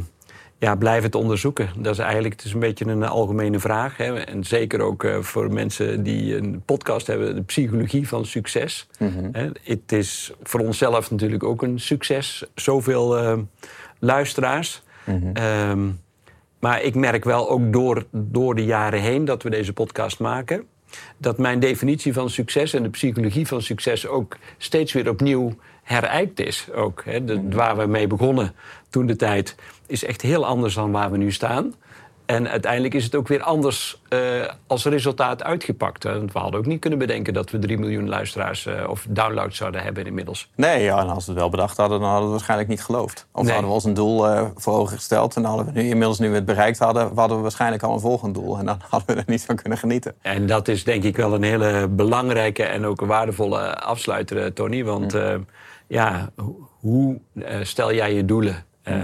ja, 0.58 0.74
blijf 0.76 1.02
het 1.02 1.14
onderzoeken. 1.14 1.68
Dat 1.76 1.92
is 1.92 1.98
eigenlijk 1.98 2.34
het 2.34 2.44
is 2.44 2.52
een 2.52 2.58
beetje 2.60 2.86
een 2.86 3.04
algemene 3.04 3.58
vraag. 3.58 3.96
Hè. 3.96 4.18
En 4.20 4.44
zeker 4.44 4.80
ook 4.80 5.04
eh, 5.04 5.18
voor 5.20 5.52
mensen 5.52 6.02
die 6.02 6.36
een 6.36 6.62
podcast 6.64 7.06
hebben, 7.06 7.34
de 7.34 7.42
psychologie 7.42 8.08
van 8.08 8.24
succes. 8.26 8.86
Hè, 9.32 9.48
Het 9.62 9.92
is 9.92 10.32
voor 10.42 10.60
onszelf 10.60 11.10
natuurlijk 11.10 11.44
ook 11.44 11.62
een 11.62 11.80
succes. 11.80 12.44
Zoveel 12.54 13.18
eh, 13.18 13.38
luisteraars. 13.98 14.82
Ehm, 15.34 15.88
maar 16.64 16.82
ik 16.82 16.94
merk 16.94 17.24
wel 17.24 17.50
ook 17.50 17.72
door, 17.72 18.04
door 18.10 18.54
de 18.54 18.64
jaren 18.64 19.00
heen 19.00 19.24
dat 19.24 19.42
we 19.42 19.50
deze 19.50 19.72
podcast 19.72 20.18
maken. 20.18 20.64
Dat 21.16 21.38
mijn 21.38 21.60
definitie 21.60 22.12
van 22.12 22.30
succes 22.30 22.74
en 22.74 22.82
de 22.82 22.88
psychologie 22.88 23.46
van 23.46 23.62
succes 23.62 24.06
ook 24.06 24.36
steeds 24.58 24.92
weer 24.92 25.08
opnieuw 25.08 25.54
herijkt 25.82 26.40
is. 26.40 26.68
Ook, 26.74 27.02
hè. 27.04 27.24
De, 27.24 27.48
waar 27.48 27.76
we 27.76 27.86
mee 27.86 28.06
begonnen 28.06 28.54
toen 28.90 29.06
de 29.06 29.16
tijd 29.16 29.54
is 29.86 30.04
echt 30.04 30.22
heel 30.22 30.46
anders 30.46 30.74
dan 30.74 30.92
waar 30.92 31.10
we 31.10 31.16
nu 31.16 31.32
staan. 31.32 31.74
En 32.26 32.48
uiteindelijk 32.48 32.94
is 32.94 33.04
het 33.04 33.14
ook 33.14 33.28
weer 33.28 33.42
anders 33.42 34.00
eh, 34.08 34.18
als 34.66 34.84
resultaat 34.84 35.42
uitgepakt. 35.42 36.04
Want 36.04 36.32
we 36.32 36.38
hadden 36.38 36.60
ook 36.60 36.66
niet 36.66 36.80
kunnen 36.80 36.98
bedenken 36.98 37.34
dat 37.34 37.50
we 37.50 37.58
3 37.58 37.78
miljoen 37.78 38.08
luisteraars 38.08 38.66
eh, 38.66 38.88
of 38.88 39.06
downloads 39.08 39.56
zouden 39.56 39.82
hebben 39.82 40.06
inmiddels. 40.06 40.50
Nee, 40.56 40.82
ja, 40.82 40.98
en 41.00 41.08
als 41.08 41.24
we 41.26 41.30
het 41.30 41.40
wel 41.40 41.50
bedacht 41.50 41.76
hadden, 41.76 42.00
dan 42.00 42.08
hadden 42.08 42.28
we 42.28 42.34
het 42.34 42.46
waarschijnlijk 42.46 42.68
niet 42.70 42.82
geloofd. 42.82 43.26
Of 43.32 43.42
Nee. 43.42 43.50
hadden 43.52 43.68
we 43.68 43.74
ons 43.74 43.84
een 43.84 43.94
doel 43.94 44.28
eh, 44.28 44.46
voor 44.54 44.72
ogen 44.74 44.96
gesteld. 44.96 45.36
En 45.36 45.44
hadden 45.44 45.66
we 45.66 45.72
nu, 45.72 45.88
inmiddels 45.88 46.18
nu 46.18 46.28
we 46.28 46.34
het 46.34 46.44
bereikt 46.44 46.78
hadden, 46.78 47.10
hadden 47.14 47.36
we 47.36 47.42
waarschijnlijk 47.42 47.82
al 47.82 47.92
een 47.94 48.00
volgend 48.00 48.34
doel. 48.34 48.58
En 48.58 48.64
dan 48.66 48.80
hadden 48.90 49.14
we 49.16 49.20
er 49.22 49.30
niet 49.30 49.44
van 49.44 49.56
kunnen 49.56 49.78
genieten. 49.78 50.14
En 50.22 50.46
dat 50.46 50.68
is 50.68 50.84
denk 50.84 51.04
ik 51.04 51.16
wel 51.16 51.34
een 51.34 51.42
hele 51.42 51.88
belangrijke 51.88 52.62
en 52.64 52.84
ook 52.86 53.00
een 53.00 53.06
waardevolle 53.08 53.78
afsluiter, 53.80 54.52
Tony. 54.52 54.84
Want 54.84 55.14
eh, 55.14 55.34
ja, 55.86 56.30
ho- 56.36 56.68
hoe 56.80 57.20
stel 57.62 57.92
jij 57.94 58.14
je 58.14 58.24
doelen? 58.24 58.64
Eh, 58.82 58.96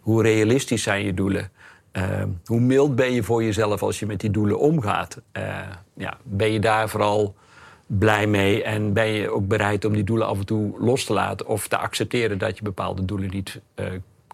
Hoe 0.00 0.22
realistisch 0.22 0.82
zijn 0.82 1.04
je 1.04 1.14
doelen? 1.14 1.50
Eh, 1.94 2.22
hoe 2.44 2.60
mild 2.60 2.96
ben 2.96 3.12
je 3.12 3.22
voor 3.22 3.44
jezelf 3.44 3.82
als 3.82 3.98
je 3.98 4.06
met 4.06 4.20
die 4.20 4.30
doelen 4.30 4.58
omgaat? 4.58 5.20
Eh, 5.32 5.58
ja, 5.96 6.16
ben 6.22 6.52
je 6.52 6.60
daar 6.60 6.88
vooral 6.88 7.34
blij 7.86 8.26
mee 8.26 8.62
en 8.62 8.92
ben 8.92 9.06
je 9.06 9.30
ook 9.30 9.48
bereid 9.48 9.84
om 9.84 9.92
die 9.92 10.04
doelen 10.04 10.26
af 10.26 10.38
en 10.38 10.46
toe 10.46 10.74
los 10.78 11.04
te 11.04 11.12
laten 11.12 11.46
of 11.46 11.68
te 11.68 11.76
accepteren 11.76 12.38
dat 12.38 12.56
je 12.56 12.62
bepaalde 12.62 13.04
doelen 13.04 13.30
niet 13.30 13.60
eh, 13.74 13.86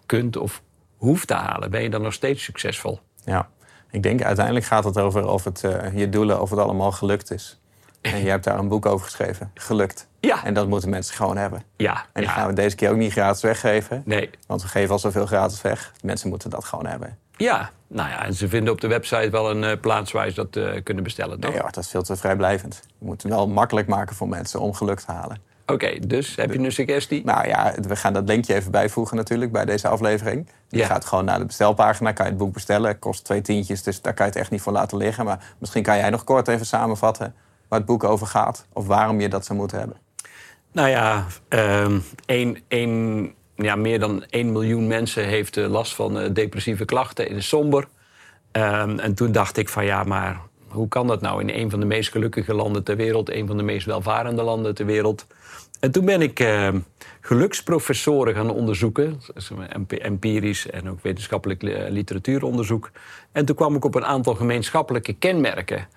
kunt 0.05 0.37
of 0.37 0.61
hoeft 0.97 1.27
te 1.27 1.33
halen? 1.33 1.71
Ben 1.71 1.83
je 1.83 1.89
dan 1.89 2.01
nog 2.01 2.13
steeds 2.13 2.43
succesvol? 2.43 2.99
Ja, 3.25 3.49
ik 3.91 4.03
denk 4.03 4.21
uiteindelijk 4.21 4.65
gaat 4.65 4.83
het 4.83 4.97
over 4.97 5.27
of 5.27 5.43
het, 5.43 5.63
eh, 5.63 5.97
je 5.97 6.09
doelen, 6.09 6.41
of 6.41 6.49
het 6.49 6.59
allemaal 6.59 6.91
gelukt 6.91 7.31
is. 7.31 7.59
En 8.01 8.23
je 8.23 8.29
hebt 8.29 8.43
daar 8.43 8.59
een 8.59 8.67
boek 8.67 8.85
over 8.85 9.05
geschreven, 9.05 9.51
Gelukt. 9.53 10.07
Ja. 10.19 10.43
En 10.45 10.53
dat 10.53 10.67
moeten 10.67 10.89
mensen 10.89 11.15
gewoon 11.15 11.37
hebben. 11.37 11.63
Ja, 11.77 11.93
En 11.93 12.21
die 12.21 12.23
ja. 12.23 12.31
gaan 12.31 12.47
we 12.47 12.53
deze 12.53 12.75
keer 12.75 12.89
ook 12.89 12.97
niet 12.97 13.11
gratis 13.11 13.41
weggeven. 13.41 14.01
Nee, 14.05 14.29
Want 14.47 14.61
we 14.61 14.67
geven 14.67 14.91
al 14.91 14.99
zoveel 14.99 15.25
gratis 15.25 15.61
weg. 15.61 15.93
Mensen 16.01 16.29
moeten 16.29 16.49
dat 16.49 16.65
gewoon 16.65 16.85
hebben. 16.85 17.17
Ja, 17.41 17.69
nou 17.87 18.09
ja, 18.09 18.25
en 18.25 18.33
ze 18.33 18.47
vinden 18.47 18.73
op 18.73 18.81
de 18.81 18.87
website 18.87 19.29
wel 19.29 19.49
een 19.49 19.63
eh, 19.63 19.79
plaats 19.81 20.11
waar 20.11 20.29
ze 20.29 20.35
dat 20.35 20.55
eh, 20.55 20.83
kunnen 20.83 21.03
bestellen. 21.03 21.39
toch? 21.39 21.51
Nee 21.51 21.59
hoor, 21.61 21.71
dat 21.71 21.83
is 21.83 21.89
veel 21.89 22.03
te 22.03 22.15
vrijblijvend. 22.15 22.81
Je 22.99 23.05
moet 23.05 23.21
het 23.23 23.31
wel 23.31 23.47
makkelijk 23.47 23.87
maken 23.87 24.15
voor 24.15 24.27
mensen 24.29 24.59
om 24.59 24.73
geluk 24.73 24.99
te 24.99 25.11
halen. 25.11 25.37
Oké, 25.65 25.99
dus 26.07 26.35
heb 26.35 26.53
je 26.53 26.59
een 26.59 26.71
suggestie? 26.71 27.25
Nou 27.25 27.47
ja, 27.47 27.73
we 27.87 27.95
gaan 27.95 28.13
dat 28.13 28.27
linkje 28.27 28.53
even 28.53 28.71
bijvoegen 28.71 29.17
natuurlijk 29.17 29.51
bij 29.51 29.65
deze 29.65 29.87
aflevering. 29.87 30.47
Je 30.69 30.77
Ja. 30.77 30.85
gaat 30.85 31.05
gewoon 31.05 31.25
naar 31.25 31.39
de 31.39 31.45
bestelpagina, 31.45 32.11
kan 32.11 32.25
je 32.25 32.31
het 32.31 32.39
boek 32.39 32.53
bestellen. 32.53 32.89
Het 32.89 32.99
kost 32.99 33.23
twee 33.23 33.41
tientjes, 33.41 33.83
dus 33.83 34.01
daar 34.01 34.13
kan 34.13 34.25
je 34.25 34.31
het 34.31 34.41
echt 34.41 34.51
niet 34.51 34.61
voor 34.61 34.73
laten 34.73 34.97
liggen. 34.97 35.25
Maar 35.25 35.53
misschien 35.57 35.83
kan 35.83 35.97
jij 35.97 36.09
nog 36.09 36.23
kort 36.23 36.47
even 36.47 36.65
samenvatten 36.65 37.35
waar 37.67 37.79
het 37.79 37.87
boek 37.87 38.03
over 38.03 38.27
gaat. 38.27 38.65
Of 38.73 38.87
waarom 38.87 39.19
je 39.21 39.29
dat 39.29 39.45
zou 39.45 39.59
moeten 39.59 39.77
hebben. 39.79 39.97
Nou 40.71 40.89
ja, 40.89 41.25
ehm, 41.47 41.99
één, 42.25 42.57
één, 42.67 43.33
ja, 43.63 43.75
meer 43.75 43.99
dan 43.99 44.23
1 44.29 44.51
miljoen 44.51 44.87
mensen 44.87 45.25
heeft 45.25 45.57
eh, 45.57 45.67
last 45.69 45.95
van 45.95 46.19
eh, 46.19 46.29
depressieve 46.33 46.85
klachten. 46.85 47.25
Het 47.27 47.35
is 47.35 47.47
somber. 47.47 47.87
Ehm, 48.51 48.99
en 48.99 49.13
toen 49.15 49.31
dacht 49.31 49.57
ik 49.57 49.69
van 49.69 49.85
ja, 49.85 50.03
maar 50.03 50.39
hoe 50.67 50.87
kan 50.87 51.07
dat 51.07 51.21
nou 51.21 51.41
in 51.41 51.49
een 51.49 51.69
van 51.69 51.79
de 51.79 51.85
meest 51.85 52.11
gelukkige 52.11 52.53
landen 52.53 52.83
ter 52.83 52.95
wereld, 52.95 53.29
een 53.31 53.47
van 53.47 53.57
de 53.57 53.63
meest 53.63 53.85
welvarende 53.85 54.43
landen 54.43 54.75
ter 54.75 54.85
wereld? 54.85 55.27
En 55.79 55.91
toen 55.91 56.05
ben 56.05 56.21
ik 56.21 56.39
ehm, 56.39 56.79
geluksprofessoren 57.21 58.35
gaan 58.35 58.51
onderzoeken, 58.51 59.21
emp- 59.69 59.91
empirisch 59.91 60.69
en 60.69 60.89
ook 60.89 61.01
wetenschappelijk 61.01 61.61
li- 61.61 61.89
literatuuronderzoek. 61.89 62.91
En 63.31 63.45
toen 63.45 63.55
kwam 63.55 63.75
ik 63.75 63.85
op 63.85 63.95
een 63.95 64.05
aantal 64.05 64.35
gemeenschappelijke 64.35 65.13
kenmerken. 65.13 65.87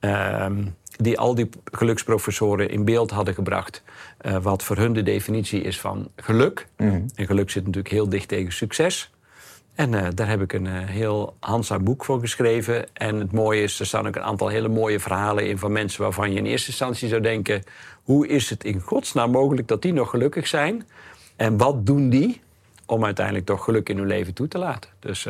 ehm, 0.00 0.64
die 0.96 1.18
al 1.18 1.34
die 1.34 1.48
geluksprofessoren 1.64 2.70
in 2.70 2.84
beeld 2.84 3.10
hadden 3.10 3.34
gebracht. 3.34 3.82
eh, 4.18 4.36
wat 4.36 4.62
voor 4.62 4.76
hun 4.76 4.92
de 4.92 5.02
definitie 5.02 5.62
is 5.62 5.80
van 5.80 6.08
geluk. 6.16 6.66
En 7.14 7.26
geluk 7.26 7.50
zit 7.50 7.64
natuurlijk 7.66 7.94
heel 7.94 8.08
dicht 8.08 8.28
tegen 8.28 8.52
succes. 8.52 9.10
En 9.74 9.94
eh, 9.94 10.08
daar 10.14 10.28
heb 10.28 10.42
ik 10.42 10.52
een 10.52 10.66
eh, 10.66 10.72
heel 10.84 11.36
handzaam 11.40 11.84
boek 11.84 12.04
voor 12.04 12.20
geschreven. 12.20 12.94
En 12.94 13.18
het 13.18 13.32
mooie 13.32 13.62
is, 13.62 13.80
er 13.80 13.86
staan 13.86 14.06
ook 14.06 14.16
een 14.16 14.22
aantal 14.22 14.48
hele 14.48 14.68
mooie 14.68 15.00
verhalen 15.00 15.48
in 15.48 15.58
van 15.58 15.72
mensen 15.72 16.02
waarvan 16.02 16.32
je 16.32 16.38
in 16.38 16.46
eerste 16.46 16.68
instantie 16.68 17.08
zou 17.08 17.20
denken: 17.20 17.62
hoe 18.02 18.26
is 18.26 18.50
het 18.50 18.64
in 18.64 18.80
godsnaam 18.80 19.30
mogelijk 19.30 19.68
dat 19.68 19.82
die 19.82 19.92
nog 19.92 20.10
gelukkig 20.10 20.46
zijn? 20.46 20.86
En 21.36 21.56
wat 21.56 21.86
doen 21.86 22.08
die 22.08 22.40
om 22.86 23.04
uiteindelijk 23.04 23.46
toch 23.46 23.64
geluk 23.64 23.88
in 23.88 23.98
hun 23.98 24.06
leven 24.06 24.34
toe 24.34 24.48
te 24.48 24.58
laten? 24.58 24.90
Dus 24.98 25.28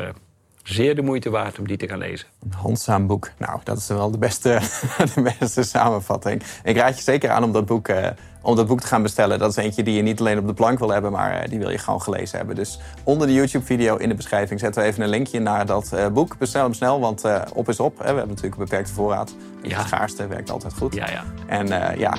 zeer 0.65 0.95
de 0.95 1.03
moeite 1.03 1.31
waard 1.31 1.59
om 1.59 1.67
die 1.67 1.77
te 1.77 1.89
gaan 1.89 1.99
lezen. 1.99 2.27
Een 2.43 2.53
handzaam 2.53 3.07
boek. 3.07 3.31
Nou, 3.39 3.61
dat 3.65 3.79
is 3.79 3.87
wel 3.87 4.11
de 4.11 4.19
beste, 4.19 4.61
de 5.15 5.35
beste 5.39 5.63
samenvatting. 5.63 6.43
Ik 6.63 6.77
raad 6.77 6.97
je 6.97 7.03
zeker 7.03 7.31
aan 7.31 7.45
om 7.45 7.53
dat, 7.53 7.67
boek, 7.67 7.89
eh, 7.89 8.09
om 8.43 8.57
dat 8.57 8.67
boek 8.67 8.81
te 8.81 8.87
gaan 8.87 9.03
bestellen. 9.03 9.39
Dat 9.39 9.51
is 9.51 9.57
eentje 9.57 9.83
die 9.83 9.95
je 9.95 10.03
niet 10.03 10.21
alleen 10.21 10.39
op 10.39 10.47
de 10.47 10.55
plank 10.55 10.79
wil 10.79 10.91
hebben, 10.91 11.13
maar 11.13 11.33
eh, 11.33 11.49
die 11.49 11.59
wil 11.59 11.71
je 11.71 11.79
gewoon 11.79 12.03
gelezen 12.03 12.39
hebben. 12.39 12.57
Dus 12.57 12.81
onder 13.03 13.27
de 13.27 13.33
YouTube-video 13.33 13.97
in 13.97 14.09
de 14.09 14.15
beschrijving 14.15 14.61
zetten 14.61 14.83
we 14.83 14.89
even 14.89 15.03
een 15.03 15.09
linkje 15.09 15.41
naar 15.41 15.67
dat 15.67 15.93
eh, 15.93 16.07
boek. 16.07 16.39
Bestel 16.39 16.63
hem 16.63 16.75
snel, 16.75 17.01
want 17.01 17.23
op 17.53 17.69
is 17.69 17.81
op. 17.81 17.99
Hè. 17.99 18.03
We 18.03 18.07
hebben 18.07 18.29
natuurlijk 18.29 18.55
een 18.55 18.65
beperkte 18.65 18.93
voorraad. 18.93 19.35
Ja. 19.63 19.79
Het 19.79 19.87
schaarste 19.87 20.27
werkt 20.27 20.51
altijd 20.51 20.75
goed. 20.75 20.95
Ja, 20.95 21.11
ja. 21.11 21.25
En 21.47 21.99
ja, 21.99 22.17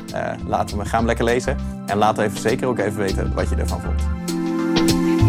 laten 0.47 0.77
we, 0.77 0.85
gaan 0.85 0.97
hem 0.97 1.05
lekker 1.05 1.25
lezen. 1.25 1.57
En 1.85 1.97
laat 1.97 2.17
even, 2.17 2.39
zeker 2.39 2.67
ook 2.67 2.79
even 2.79 2.97
weten 2.97 3.33
wat 3.33 3.49
je 3.49 3.55
ervan 3.55 3.81
vond. 3.81 4.33